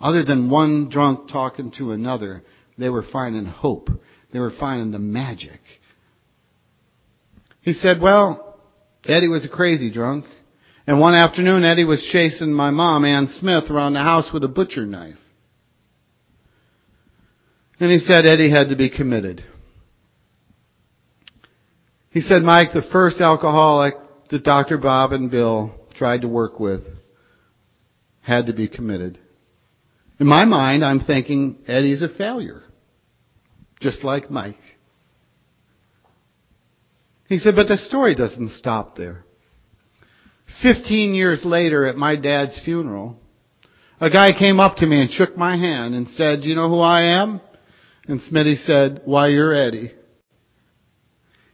[0.00, 2.42] Other than one drunk talking to another,
[2.78, 3.90] they were finding hope.
[4.32, 5.60] They were finding the magic.
[7.60, 8.58] He said, well,
[9.04, 10.26] Eddie was a crazy drunk.
[10.86, 14.48] And one afternoon, Eddie was chasing my mom, Ann Smith, around the house with a
[14.48, 15.18] butcher knife.
[17.78, 19.44] And he said Eddie had to be committed.
[22.10, 23.94] He said, Mike, the first alcoholic
[24.28, 24.78] that Dr.
[24.78, 26.98] Bob and Bill tried to work with
[28.20, 29.18] had to be committed.
[30.18, 32.62] In my mind, I'm thinking Eddie's a failure.
[33.78, 34.60] Just like Mike.
[37.28, 39.24] He said, but the story doesn't stop there.
[40.46, 43.20] Fifteen years later at my dad's funeral,
[44.00, 46.80] a guy came up to me and shook my hand and said, you know who
[46.80, 47.40] I am?
[48.08, 49.92] And Smitty said, why you're Eddie.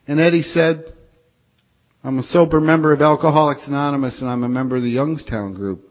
[0.06, 0.92] And Eddie said,
[2.04, 5.86] I'm a sober member of Alcoholics Anonymous and I'm a member of the Youngstown group.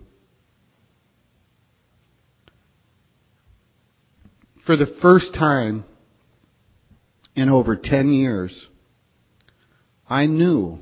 [4.65, 5.85] for the first time
[7.35, 8.67] in over 10 years,
[10.09, 10.79] I knew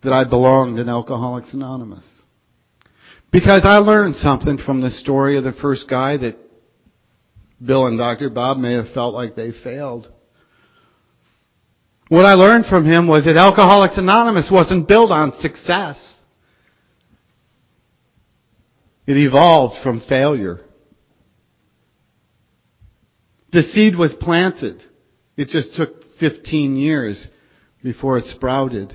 [0.00, 2.10] that I belonged in Alcoholics Anonymous.
[3.30, 6.38] Because I learned something from the story of the first guy that
[7.62, 8.30] Bill and Dr.
[8.30, 10.10] Bob may have felt like they failed.
[12.08, 16.18] What I learned from him was that Alcoholics Anonymous wasn't built on success.
[19.06, 20.60] It evolved from failure.
[23.50, 24.84] The seed was planted.
[25.36, 27.28] It just took 15 years
[27.82, 28.94] before it sprouted.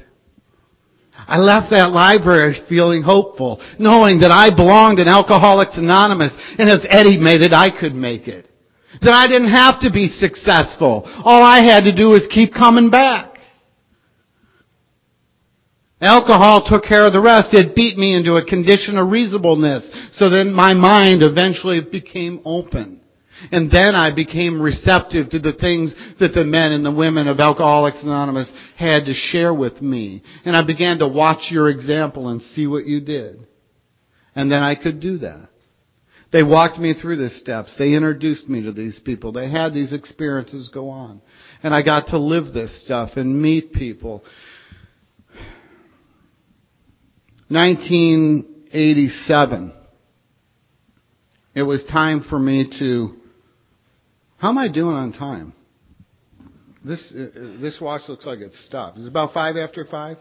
[1.27, 6.85] I left that library feeling hopeful, knowing that I belonged in Alcoholics Anonymous, and if
[6.89, 8.50] Eddie made it, I could make it.
[8.99, 11.07] That I didn't have to be successful.
[11.23, 13.31] All I had to do was keep coming back.
[16.01, 17.53] Alcohol took care of the rest.
[17.53, 23.01] It beat me into a condition of reasonableness so that my mind eventually became open.
[23.51, 27.39] And then I became receptive to the things that the men and the women of
[27.39, 30.23] Alcoholics Anonymous had to share with me.
[30.43, 33.47] And I began to watch your example and see what you did.
[34.35, 35.49] And then I could do that.
[36.31, 37.75] They walked me through the steps.
[37.75, 39.33] They introduced me to these people.
[39.33, 41.21] They had these experiences go on.
[41.61, 44.23] And I got to live this stuff and meet people.
[47.49, 49.73] 1987.
[51.53, 53.21] It was time for me to
[54.41, 55.53] how am I doing on time?
[56.83, 58.97] This uh, this watch looks like it's stopped.
[58.97, 60.17] Is it about five after five?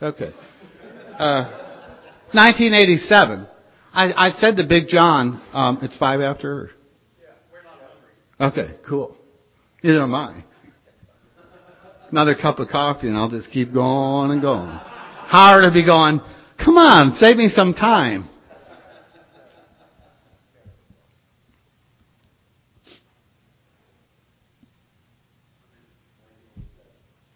[0.00, 0.32] Okay.
[1.18, 1.50] Uh,
[2.34, 3.46] 1987.
[3.94, 6.52] I, I said to Big John, um, it's five after.
[6.52, 6.70] Or?
[7.20, 7.80] Yeah, we're not
[8.40, 8.62] hungry.
[8.62, 9.16] Okay, cool.
[9.82, 10.44] Neither am I.
[12.10, 14.70] Another cup of coffee and I'll just keep going and going.
[15.26, 16.20] Howard will be going,
[16.56, 18.28] come on, save me some time.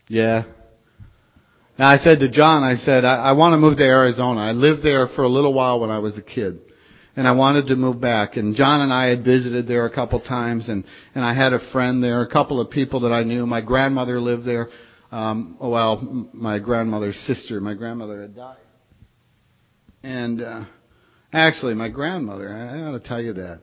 [0.08, 0.44] Yeah.
[1.78, 4.40] Now I said to John, I said, I, I want to move to Arizona.
[4.40, 6.60] I lived there for a little while when I was a kid.
[7.14, 8.36] And I wanted to move back.
[8.36, 11.58] And John and I had visited there a couple times and, and I had a
[11.58, 13.46] friend there, a couple of people that I knew.
[13.46, 14.70] My grandmother lived there.
[15.12, 18.56] Um, well, my grandmother's sister, my grandmother had died.
[20.02, 20.64] And, uh,
[21.32, 23.60] actually my grandmother, I, I gotta tell you that.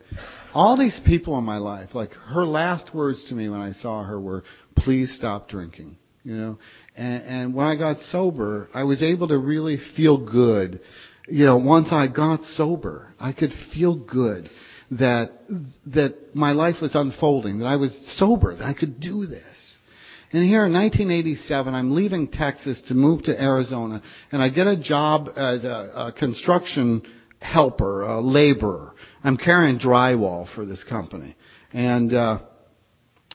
[0.53, 4.03] All these people in my life, like her last words to me when I saw
[4.03, 4.43] her were,
[4.75, 6.57] please stop drinking you know.
[6.95, 10.81] And, and when I got sober, I was able to really feel good.
[11.27, 14.49] You know, once I got sober, I could feel good
[14.91, 15.41] that
[15.87, 19.79] that my life was unfolding, that I was sober, that I could do this.
[20.31, 24.75] And here in 1987, I'm leaving Texas to move to Arizona, and I get a
[24.75, 27.03] job as a, a construction
[27.41, 28.93] helper, a laborer.
[29.23, 31.35] I'm carrying drywall for this company,
[31.73, 32.13] and.
[32.13, 32.39] Uh,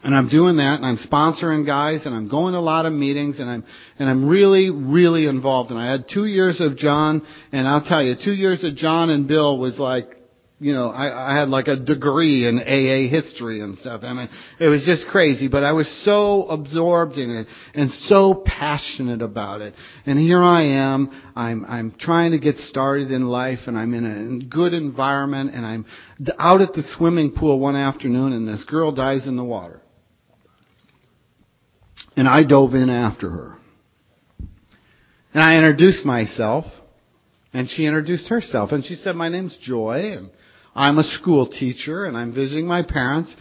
[0.02, 2.92] and I'm doing that and I'm sponsoring guys and I'm going to a lot of
[2.92, 3.64] meetings and I'm,
[3.98, 5.70] and I'm really, really involved.
[5.70, 9.10] And I had two years of John and I'll tell you, two years of John
[9.10, 10.16] and Bill was like,
[10.58, 14.04] you know, I, I had like a degree in AA history and stuff.
[14.04, 14.28] I mean,
[14.58, 19.62] it was just crazy, but I was so absorbed in it and so passionate about
[19.62, 19.74] it.
[20.04, 21.10] And here I am.
[21.34, 25.64] I'm, I'm trying to get started in life and I'm in a good environment and
[25.64, 25.86] I'm
[26.38, 29.80] out at the swimming pool one afternoon and this girl dies in the water.
[32.20, 33.56] And I dove in after her.
[35.32, 36.66] And I introduced myself,
[37.54, 40.28] and she introduced herself, and she said, my name's Joy, and
[40.76, 43.38] I'm a school teacher, and I'm visiting my parents.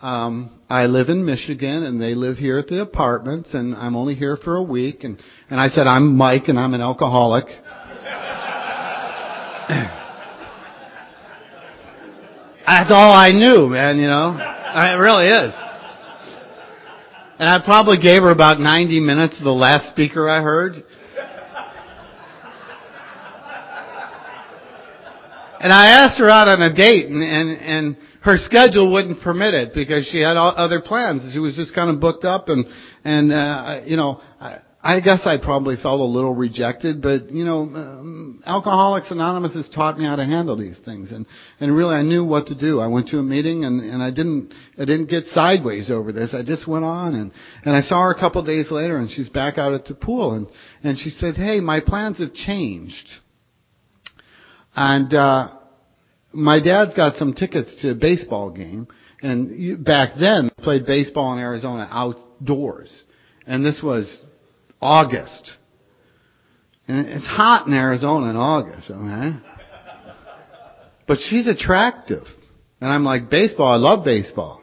[0.00, 4.14] Um, I live in Michigan, and they live here at the apartments, and I'm only
[4.14, 5.04] here for a week.
[5.04, 5.20] And,
[5.50, 7.48] and I said, I'm Mike, and I'm an alcoholic.
[12.66, 14.38] That's all I knew, man, you know.
[14.74, 15.54] It really is.
[17.42, 20.84] And I probably gave her about 90 minutes of the last speaker I heard.
[25.60, 29.54] And I asked her out on a date and, and, and her schedule wouldn't permit
[29.54, 31.32] it because she had other plans.
[31.32, 32.68] She was just kind of booked up and,
[33.04, 37.44] and, uh, you know, I, I guess I probably felt a little rejected, but you
[37.44, 41.24] know, um, Alcoholics Anonymous has taught me how to handle these things, and
[41.60, 42.80] and really I knew what to do.
[42.80, 46.34] I went to a meeting and and I didn't I didn't get sideways over this.
[46.34, 47.32] I just went on and
[47.64, 49.94] and I saw her a couple of days later, and she's back out at the
[49.94, 50.48] pool, and
[50.82, 53.20] and she said, "Hey, my plans have changed,"
[54.74, 55.48] and uh,
[56.32, 58.88] my dad's got some tickets to a baseball game,
[59.22, 63.04] and you, back then played baseball in Arizona outdoors,
[63.46, 64.26] and this was
[64.82, 65.56] August.
[66.88, 69.34] And it's hot in Arizona in August, okay?
[71.06, 72.36] But she's attractive.
[72.80, 74.60] And I'm like, baseball, I love baseball.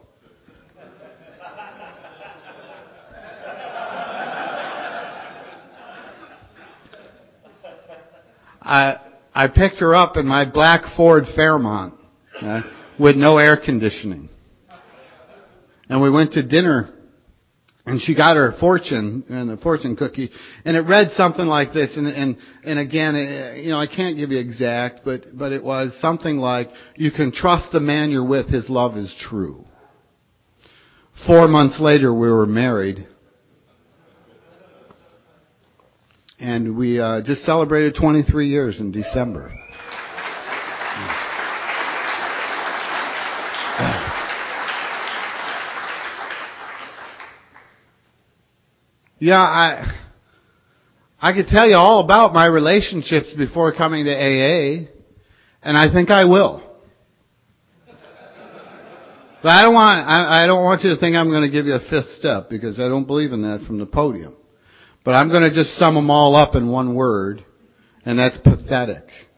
[8.61, 8.99] I,
[9.33, 11.95] I picked her up in my black Ford Fairmont
[12.41, 12.61] uh,
[12.99, 14.29] with no air conditioning.
[15.87, 16.93] And we went to dinner
[17.89, 20.31] and she got her fortune and the fortune cookie
[20.63, 23.15] and it read something like this and and and again
[23.57, 27.31] you know I can't give you exact but but it was something like you can
[27.31, 29.65] trust the man you're with his love is true.
[31.13, 33.05] 4 months later we were married.
[36.41, 39.58] And we uh, just celebrated 23 years in December
[49.19, 49.85] Yeah, I
[51.21, 54.87] I could tell you all about my relationships before coming to AA,
[55.61, 56.63] and I think I will.
[59.41, 61.67] But I don't want I, I don't want you to think I'm going to give
[61.67, 64.35] you a fifth step because I don't believe in that from the podium.
[65.03, 67.43] But I'm going to just sum them all up in one word,
[68.05, 69.28] and that's pathetic.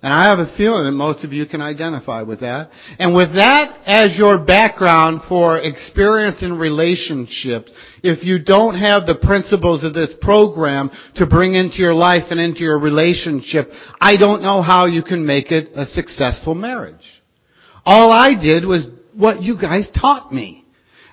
[0.00, 2.70] And I have a feeling that most of you can identify with that.
[3.00, 7.72] And with that as your background for experience in relationships,
[8.04, 12.38] if you don't have the principles of this program to bring into your life and
[12.38, 17.20] into your relationship, I don't know how you can make it a successful marriage.
[17.84, 20.64] All I did was what you guys taught me.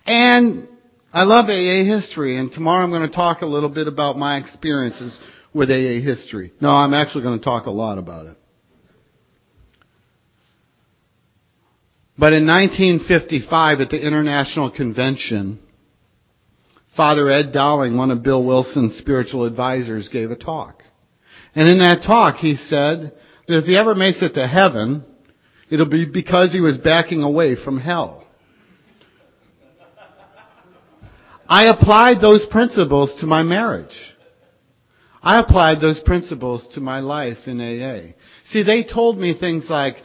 [0.06, 0.68] And
[1.12, 4.38] I love AA history, and tomorrow I'm going to talk a little bit about my
[4.38, 5.20] experiences
[5.54, 6.52] with AA history.
[6.62, 8.38] No, I'm actually going to talk a lot about it.
[12.18, 15.60] But in 1955 at the International Convention,
[16.88, 20.84] Father Ed Dowling, one of Bill Wilson's spiritual advisors, gave a talk.
[21.56, 23.14] And in that talk he said
[23.48, 25.04] that if he ever makes it to heaven,
[25.70, 28.26] it'll be because he was backing away from hell.
[31.48, 34.16] I applied those principles to my marriage.
[35.22, 38.14] I applied those principles to my life in AA.
[38.44, 40.02] See, they told me things like,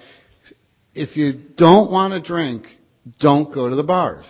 [0.95, 2.79] if you don't want to drink,
[3.19, 4.27] don't go to the bars.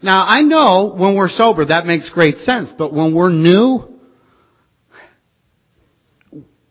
[0.00, 4.00] Now I know when we're sober that makes great sense, but when we're new,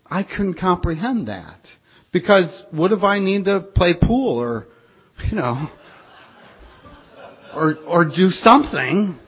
[0.05, 1.59] I couldn't comprehend that.
[2.11, 4.67] Because what if I need to play pool or,
[5.25, 5.69] you know,
[7.53, 9.19] or, or do something?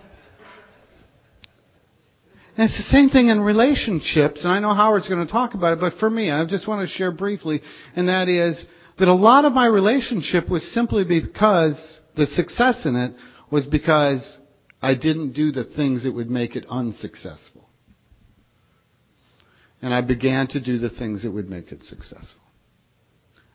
[2.60, 5.72] And it's the same thing in relationships, and I know Howard's going to talk about
[5.72, 7.64] it, but for me, I just want to share briefly,
[7.96, 12.98] and that is that a lot of my relationship was simply because the success in
[12.98, 13.16] it
[13.50, 14.38] was because
[14.82, 17.66] I didn't do the things that would make it unsuccessful.
[19.82, 22.44] And I began to do the things that would make it successful.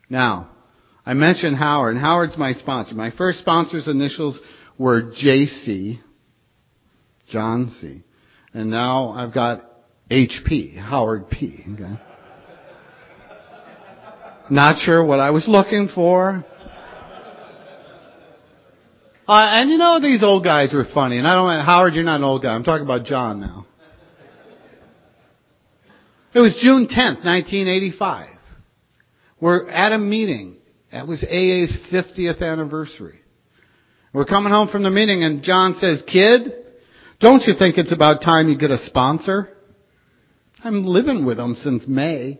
[0.09, 0.49] Now,
[1.05, 2.95] I mentioned Howard, and Howard's my sponsor.
[2.95, 4.41] My first sponsor's initials
[4.79, 5.99] were JC,
[7.27, 8.03] John C
[8.55, 9.71] and now I've got
[10.09, 11.65] HP, Howard P.
[11.73, 11.99] Okay.
[14.49, 16.45] Not sure what I was looking for.
[19.27, 22.17] Uh, and you know, these old guys were funny, and I don't, Howard, you're not
[22.17, 22.55] an old guy.
[22.55, 23.67] I'm talking about John now.
[26.35, 28.29] It was June 10th, 1985.
[29.41, 30.59] We're at a meeting.
[30.91, 33.19] That was AA's 50th anniversary.
[34.13, 36.64] We're coming home from the meeting and John says, kid,
[37.25, 39.51] don't you think it's about time you get a sponsor?
[40.63, 42.39] I'm living with them since May.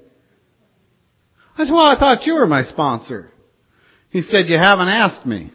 [1.57, 3.33] I said, well, I thought you were my sponsor.
[4.11, 5.53] He said, you haven't asked me.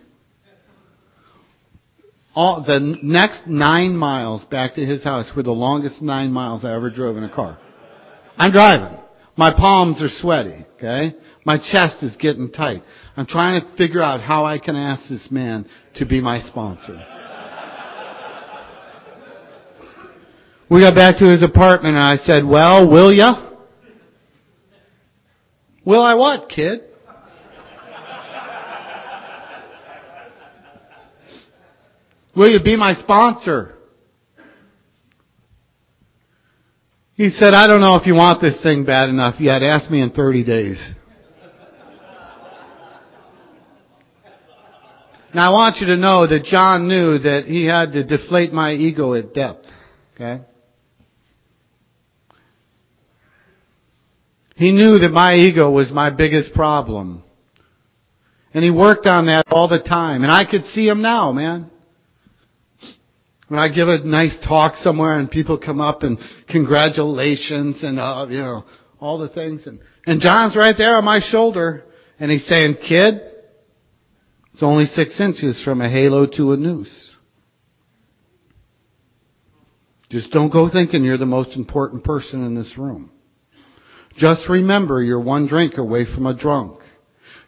[2.33, 6.73] All, the next nine miles back to his house were the longest nine miles I
[6.73, 7.59] ever drove in a car.
[8.35, 8.97] I'm driving.
[9.37, 11.15] My palms are sweaty, okay?
[11.45, 12.81] My chest is getting tight.
[13.15, 17.05] I'm trying to figure out how I can ask this man to be my sponsor.
[20.69, 23.39] We got back to his apartment and I said, well, will ya?
[25.83, 26.83] Will I what, kid?
[32.35, 33.75] Will you be my sponsor?
[37.15, 39.63] He said, I don't know if you want this thing bad enough yet.
[39.63, 40.87] Ask me in 30 days.
[45.33, 48.73] Now I want you to know that John knew that he had to deflate my
[48.73, 49.71] ego at depth.
[50.15, 50.41] Okay?
[54.59, 57.23] He knew that my ego was my biggest problem.
[58.53, 60.23] And he worked on that all the time.
[60.23, 61.71] And I could see him now, man.
[63.47, 68.27] When I give a nice talk somewhere and people come up and congratulations and, uh,
[68.29, 68.65] you know,
[68.99, 69.65] all the things.
[69.65, 71.85] And, and John's right there on my shoulder
[72.19, 73.21] and he's saying, kid,
[74.51, 77.15] it's only six inches from a halo to a noose.
[80.09, 83.13] Just don't go thinking you're the most important person in this room.
[84.15, 86.81] Just remember you're one drink away from a drunk.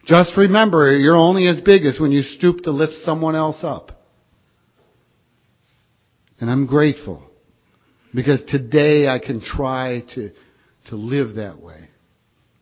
[0.04, 4.02] Just remember you're only as big as when you stoop to lift someone else up.
[6.40, 7.22] And I'm grateful
[8.12, 10.32] because today I can try to,
[10.86, 11.88] to live that way.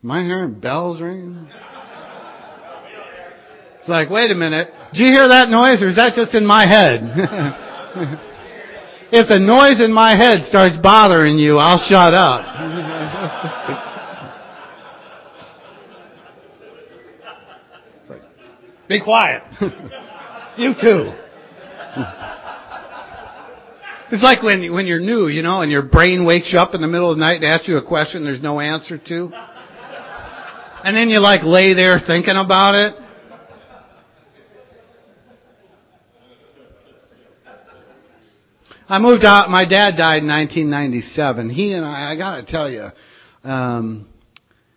[0.03, 1.47] Am I hearing bells ringing?
[3.79, 4.71] It's like, wait a minute.
[4.93, 7.01] Do you hear that noise or is that just in my head?
[9.11, 13.57] if the noise in my head starts bothering you, I'll shut up.
[18.91, 19.41] Be quiet.
[20.57, 21.13] you too.
[24.11, 26.81] It's like when when you're new, you know, and your brain wakes you up in
[26.81, 29.31] the middle of the night and asks you a question there's no answer to.
[30.83, 32.93] And then you like lay there thinking about it.
[38.89, 39.49] I moved out.
[39.49, 41.49] My dad died in 1997.
[41.49, 42.91] He and I, I got to tell you,
[43.45, 44.09] um,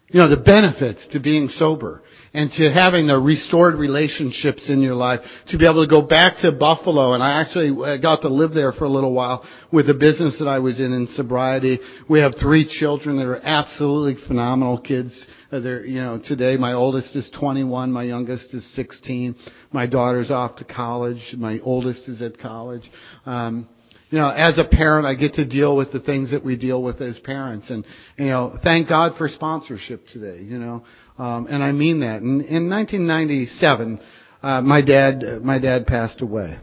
[0.08, 2.03] you know, the benefits to being sober
[2.34, 6.38] and to having the restored relationships in your life, to be able to go back
[6.38, 7.12] to Buffalo.
[7.12, 10.48] And I actually got to live there for a little while with the business that
[10.48, 11.78] I was in in sobriety.
[12.08, 15.28] We have three children that are absolutely phenomenal kids.
[15.50, 19.36] They're, you know, today my oldest is 21, my youngest is 16,
[19.70, 22.90] my daughter's off to college, my oldest is at college.
[23.24, 23.68] Um,
[24.10, 26.82] you know, as a parent, I get to deal with the things that we deal
[26.82, 27.70] with as parents.
[27.70, 27.84] And,
[28.16, 30.84] you know, thank God for sponsorship today, you know.
[31.18, 32.22] Um, and I mean that.
[32.22, 34.00] In, in 1997,
[34.42, 36.58] uh, my dad, my dad passed away.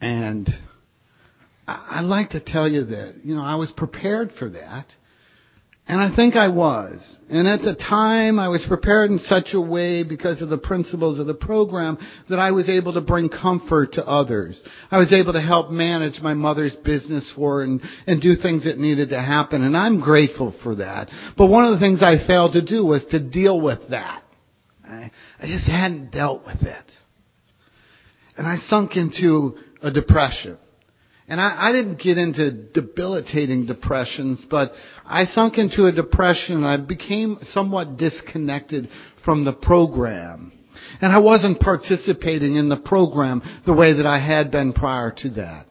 [0.00, 0.54] And
[1.66, 4.86] I, I'd like to tell you that, you know, I was prepared for that.
[5.86, 7.10] And I think I was.
[7.30, 11.18] And at the time, I was prepared in such a way because of the principles
[11.18, 14.62] of the program that I was able to bring comfort to others.
[14.90, 18.64] I was able to help manage my mother's business for her and, and do things
[18.64, 19.62] that needed to happen.
[19.62, 21.10] And I'm grateful for that.
[21.36, 24.22] But one of the things I failed to do was to deal with that.
[24.88, 25.10] I,
[25.42, 26.98] I just hadn't dealt with it.
[28.36, 30.58] And I sunk into a depression.
[31.26, 36.66] And I, I, didn't get into debilitating depressions, but I sunk into a depression and
[36.66, 40.52] I became somewhat disconnected from the program.
[41.00, 45.30] And I wasn't participating in the program the way that I had been prior to
[45.30, 45.66] that.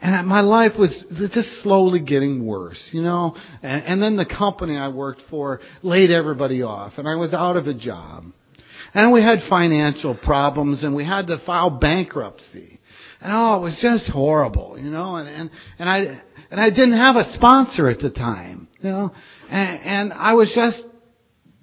[0.00, 3.34] And my life was just slowly getting worse, you know.
[3.64, 7.56] And, and then the company I worked for laid everybody off and I was out
[7.56, 8.32] of a job.
[8.94, 12.77] And we had financial problems and we had to file bankruptcy.
[13.20, 16.94] And oh, it was just horrible, you know, and, and, and I, and I didn't
[16.94, 19.12] have a sponsor at the time, you know,
[19.50, 20.88] and, and I was just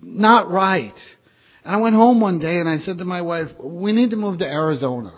[0.01, 1.17] not right.
[1.63, 4.17] And I went home one day and I said to my wife, we need to
[4.17, 5.13] move to Arizona.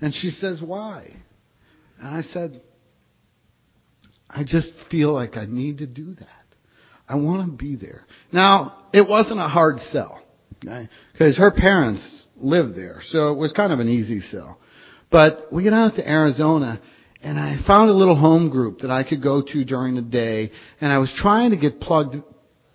[0.00, 1.10] And she says, why?
[1.98, 2.60] And I said,
[4.28, 6.28] I just feel like I need to do that.
[7.08, 8.06] I want to be there.
[8.32, 10.20] Now, it wasn't a hard sell,
[10.64, 10.88] okay?
[11.12, 14.58] Because her parents lived there, so it was kind of an easy sell.
[15.14, 16.80] But we get out to Arizona
[17.22, 20.50] and I found a little home group that I could go to during the day
[20.80, 22.20] and I was trying to get plugged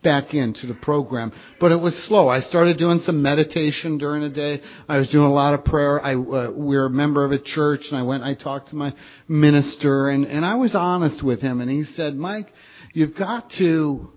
[0.02, 2.30] back into the program, but it was slow.
[2.30, 4.62] I started doing some meditation during the day.
[4.88, 6.02] I was doing a lot of prayer.
[6.02, 8.78] I, uh, we were a member of a church and I went, I talked to
[8.78, 8.94] my
[9.28, 12.54] minister and, and I was honest with him and he said, Mike,
[12.94, 14.14] you've got to,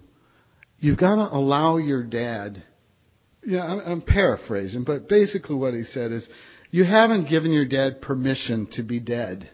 [0.79, 2.63] you've got to allow your dad,
[3.45, 6.31] yeah, I'm, I'm paraphrasing, but basically what he said is,
[6.73, 9.49] you haven't given your dad permission to be dead.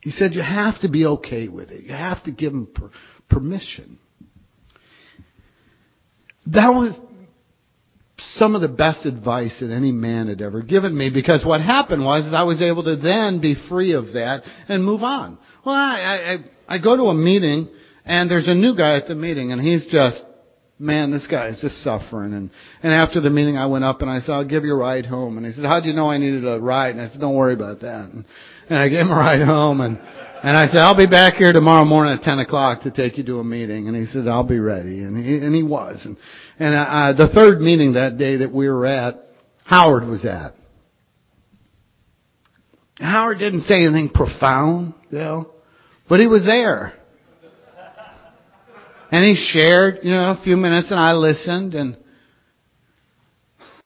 [0.00, 1.84] He said you have to be okay with it.
[1.84, 2.90] You have to give him per-
[3.28, 3.98] permission.
[6.48, 7.00] That was
[8.18, 12.04] some of the best advice that any man had ever given me because what happened
[12.04, 15.38] was I was able to then be free of that and move on.
[15.64, 16.34] Well, I,
[16.68, 17.68] I, I go to a meeting
[18.04, 20.26] and there's a new guy at the meeting and he's just
[20.82, 22.34] man, this guy is just suffering.
[22.34, 22.50] And,
[22.82, 25.06] and after the meeting, I went up and I said, I'll give you a ride
[25.06, 25.36] home.
[25.36, 26.90] And he said, how'd you know I needed a ride?
[26.90, 28.10] And I said, don't worry about that.
[28.10, 28.24] And,
[28.68, 29.98] and I gave him a ride home and,
[30.42, 33.22] and I said, I'll be back here tomorrow morning at 10 o'clock to take you
[33.24, 33.86] to a meeting.
[33.86, 35.04] And he said, I'll be ready.
[35.04, 36.04] And he, and he was.
[36.04, 36.16] And,
[36.58, 39.24] and uh, the third meeting that day that we were at,
[39.64, 40.56] Howard was at.
[42.98, 45.50] Howard didn't say anything profound, you know,
[46.08, 46.92] but he was there.
[49.12, 51.96] And he shared, you know, a few minutes and I listened and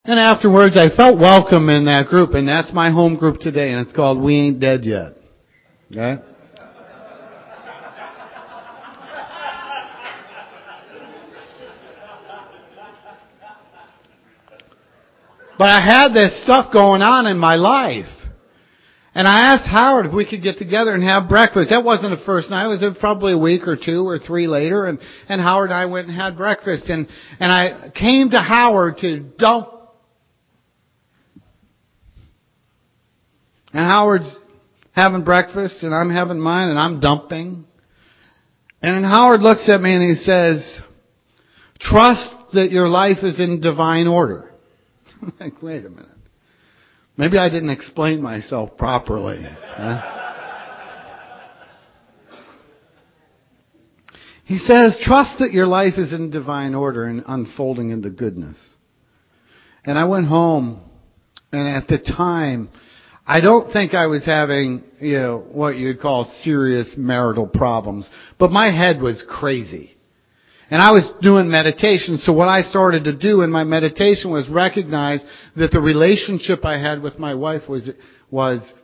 [0.05, 3.81] and afterwards I felt welcome in that group and that's my home group today and
[3.81, 5.17] it's called We Ain't Dead Yet.
[5.91, 6.23] Okay?
[15.59, 18.16] But I had this stuff going on in my life.
[19.17, 21.71] And I asked Howard if we could get together and have breakfast.
[21.71, 22.67] That wasn't the first night.
[22.67, 24.85] It was probably a week or two or three later.
[24.85, 26.91] And, and Howard and I went and had breakfast.
[26.91, 27.09] And,
[27.41, 29.73] and I came to Howard to dump.
[33.73, 34.39] And Howard's
[34.93, 37.65] having breakfast and I'm having mine and I'm dumping.
[38.83, 40.83] And then Howard looks at me and he says,
[41.79, 44.53] trust that your life is in divine order.
[45.23, 46.16] I'm like, wait a minute.
[47.17, 49.47] Maybe I didn't explain myself properly.
[54.45, 58.77] He says, trust that your life is in divine order and unfolding into goodness.
[59.85, 60.81] And I went home
[61.53, 62.69] and at the time,
[63.27, 68.09] I don't think I was having, you know, what you'd call serious marital problems,
[68.39, 69.96] but my head was crazy.
[70.69, 74.49] And I was doing meditation, so what I started to do in my meditation was
[74.49, 77.93] recognize that the relationship I had with my wife was,
[78.31, 78.75] was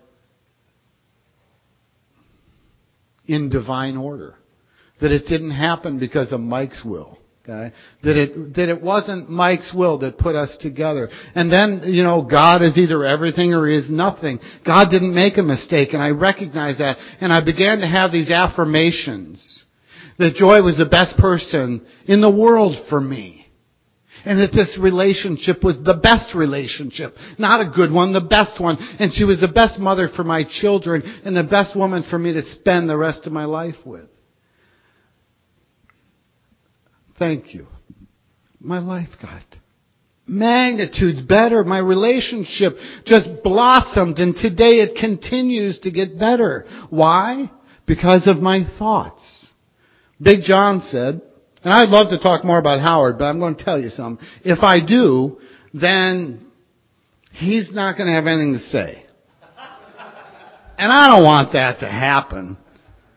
[3.26, 4.37] in divine order.
[4.99, 7.18] That it didn't happen because of Mike's will.
[7.45, 7.74] Okay?
[8.03, 11.11] That it, that it wasn't Mike's will that put us together.
[11.35, 14.39] And then, you know, God is either everything or He is nothing.
[14.62, 17.01] God didn't make a mistake, and I recognized that.
[17.20, 19.66] And I began to have these affirmations
[20.16, 23.48] that Joy was the best person in the world for me.
[24.24, 27.18] And that this relationship was the best relationship.
[27.38, 28.78] Not a good one, the best one.
[29.00, 32.32] And she was the best mother for my children and the best woman for me
[32.34, 34.08] to spend the rest of my life with.
[37.14, 37.66] Thank you.
[38.60, 39.44] My life got
[40.26, 41.64] magnitudes better.
[41.64, 46.66] My relationship just blossomed and today it continues to get better.
[46.90, 47.50] Why?
[47.86, 49.41] Because of my thoughts.
[50.22, 51.20] Big John said,
[51.64, 54.24] and I'd love to talk more about Howard, but I'm going to tell you something.
[54.44, 55.40] If I do,
[55.74, 56.46] then
[57.32, 59.04] he's not going to have anything to say.
[60.78, 62.56] And I don't want that to happen.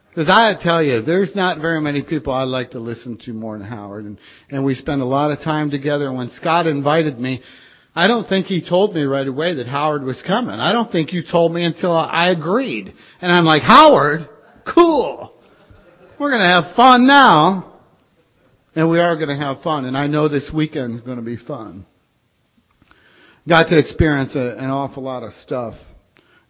[0.10, 3.58] Because I tell you, there's not very many people I like to listen to more
[3.58, 4.06] than Howard.
[4.06, 4.18] And,
[4.50, 6.08] and we spend a lot of time together.
[6.08, 7.42] And when Scott invited me,
[7.96, 10.60] I don't think he told me right away that Howard was coming.
[10.60, 12.94] I don't think you told me until I agreed.
[13.22, 14.30] And I'm like, Howard?
[14.64, 15.35] Cool.
[16.18, 17.74] We're going to have fun now.
[18.74, 19.86] And we are going to have fun.
[19.86, 21.86] And I know this weekend is going to be fun.
[23.48, 25.78] Got to experience a, an awful lot of stuff.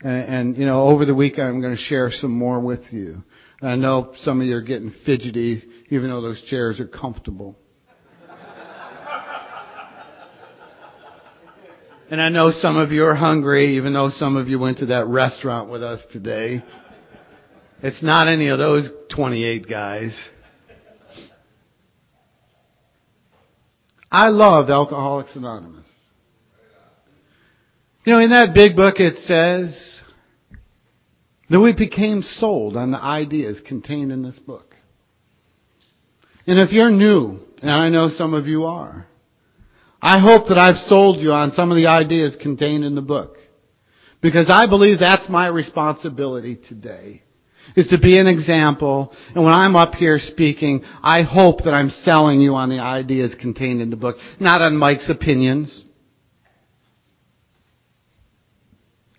[0.02, 3.24] And, and, you know, over the weekend I'm going to share some more with you.
[3.62, 7.58] And I know some of you are getting fidgety, even though those chairs are comfortable.
[12.12, 14.86] And I know some of you are hungry, even though some of you went to
[14.88, 16.62] that restaurant with us today.
[17.82, 20.30] It's not any of those 28 guys.
[24.12, 25.92] I love Alcoholics Anonymous.
[28.06, 30.04] You know, in that big book it says
[31.50, 34.76] that we became sold on the ideas contained in this book.
[36.48, 39.06] And if you're new, and I know some of you are,
[40.02, 43.40] I hope that I've sold you on some of the ideas contained in the book.
[44.22, 47.25] Because I believe that's my responsibility today
[47.76, 49.14] is to be an example.
[49.34, 53.36] And when I'm up here speaking, I hope that I'm selling you on the ideas
[53.36, 55.84] contained in the book, not on Mike's opinions.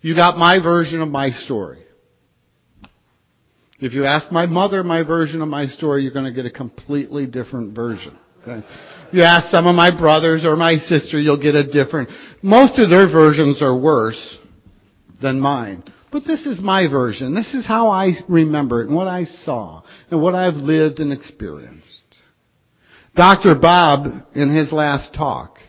[0.01, 1.79] You got my version of my story.
[3.79, 6.51] If you ask my mother my version of my story, you're going to get a
[6.51, 8.17] completely different version.
[8.41, 8.65] Okay?
[9.11, 12.09] You ask some of my brothers or my sister, you'll get a different.
[12.41, 14.39] Most of their versions are worse
[15.19, 15.83] than mine.
[16.09, 17.33] But this is my version.
[17.33, 21.11] This is how I remember it and what I saw and what I've lived and
[21.11, 22.03] experienced.
[23.13, 23.55] Dr.
[23.55, 25.59] Bob, in his last talk,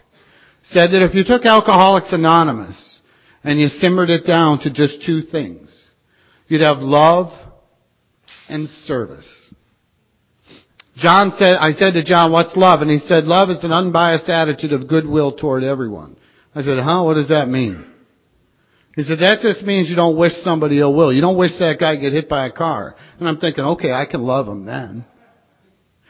[0.62, 3.02] said that if you took Alcoholics Anonymous
[3.42, 5.90] and you simmered it down to just two things,
[6.46, 7.34] you'd have love
[8.48, 9.50] and service.
[10.96, 12.82] John said, I said to John, what's love?
[12.82, 16.16] And he said, love is an unbiased attitude of goodwill toward everyone.
[16.54, 17.02] I said, huh?
[17.02, 17.84] What does that mean?
[18.98, 21.12] He said, that just means you don't wish somebody ill will.
[21.12, 22.96] You don't wish that guy get hit by a car.
[23.20, 25.04] And I'm thinking, okay, I can love him then.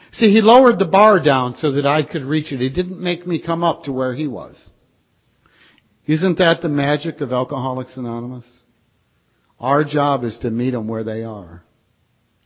[0.09, 2.59] See, he lowered the bar down so that I could reach it.
[2.59, 4.71] He didn't make me come up to where he was.
[6.07, 8.63] Isn't that the magic of Alcoholics Anonymous?
[9.59, 11.63] Our job is to meet them where they are.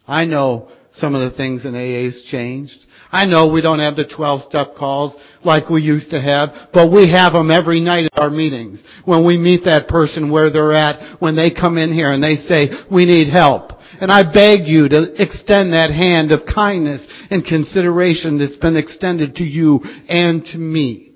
[0.05, 2.85] I know some of the things in AA's changed.
[3.13, 6.89] I know we don't have the 12 step calls like we used to have, but
[6.89, 8.83] we have them every night at our meetings.
[9.05, 12.35] When we meet that person where they're at, when they come in here and they
[12.35, 13.81] say, we need help.
[14.01, 19.35] And I beg you to extend that hand of kindness and consideration that's been extended
[19.35, 21.11] to you and to me.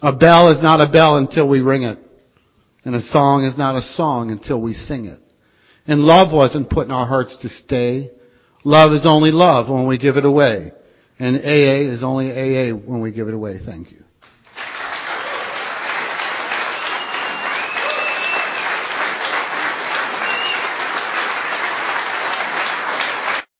[0.00, 1.98] A bell is not a bell until we ring it.
[2.86, 5.20] And a song is not a song until we sing it.
[5.86, 8.12] And love wasn't put in our hearts to stay.
[8.64, 10.72] Love is only love when we give it away.
[11.18, 13.58] And AA is only AA when we give it away.
[13.58, 13.99] Thank you.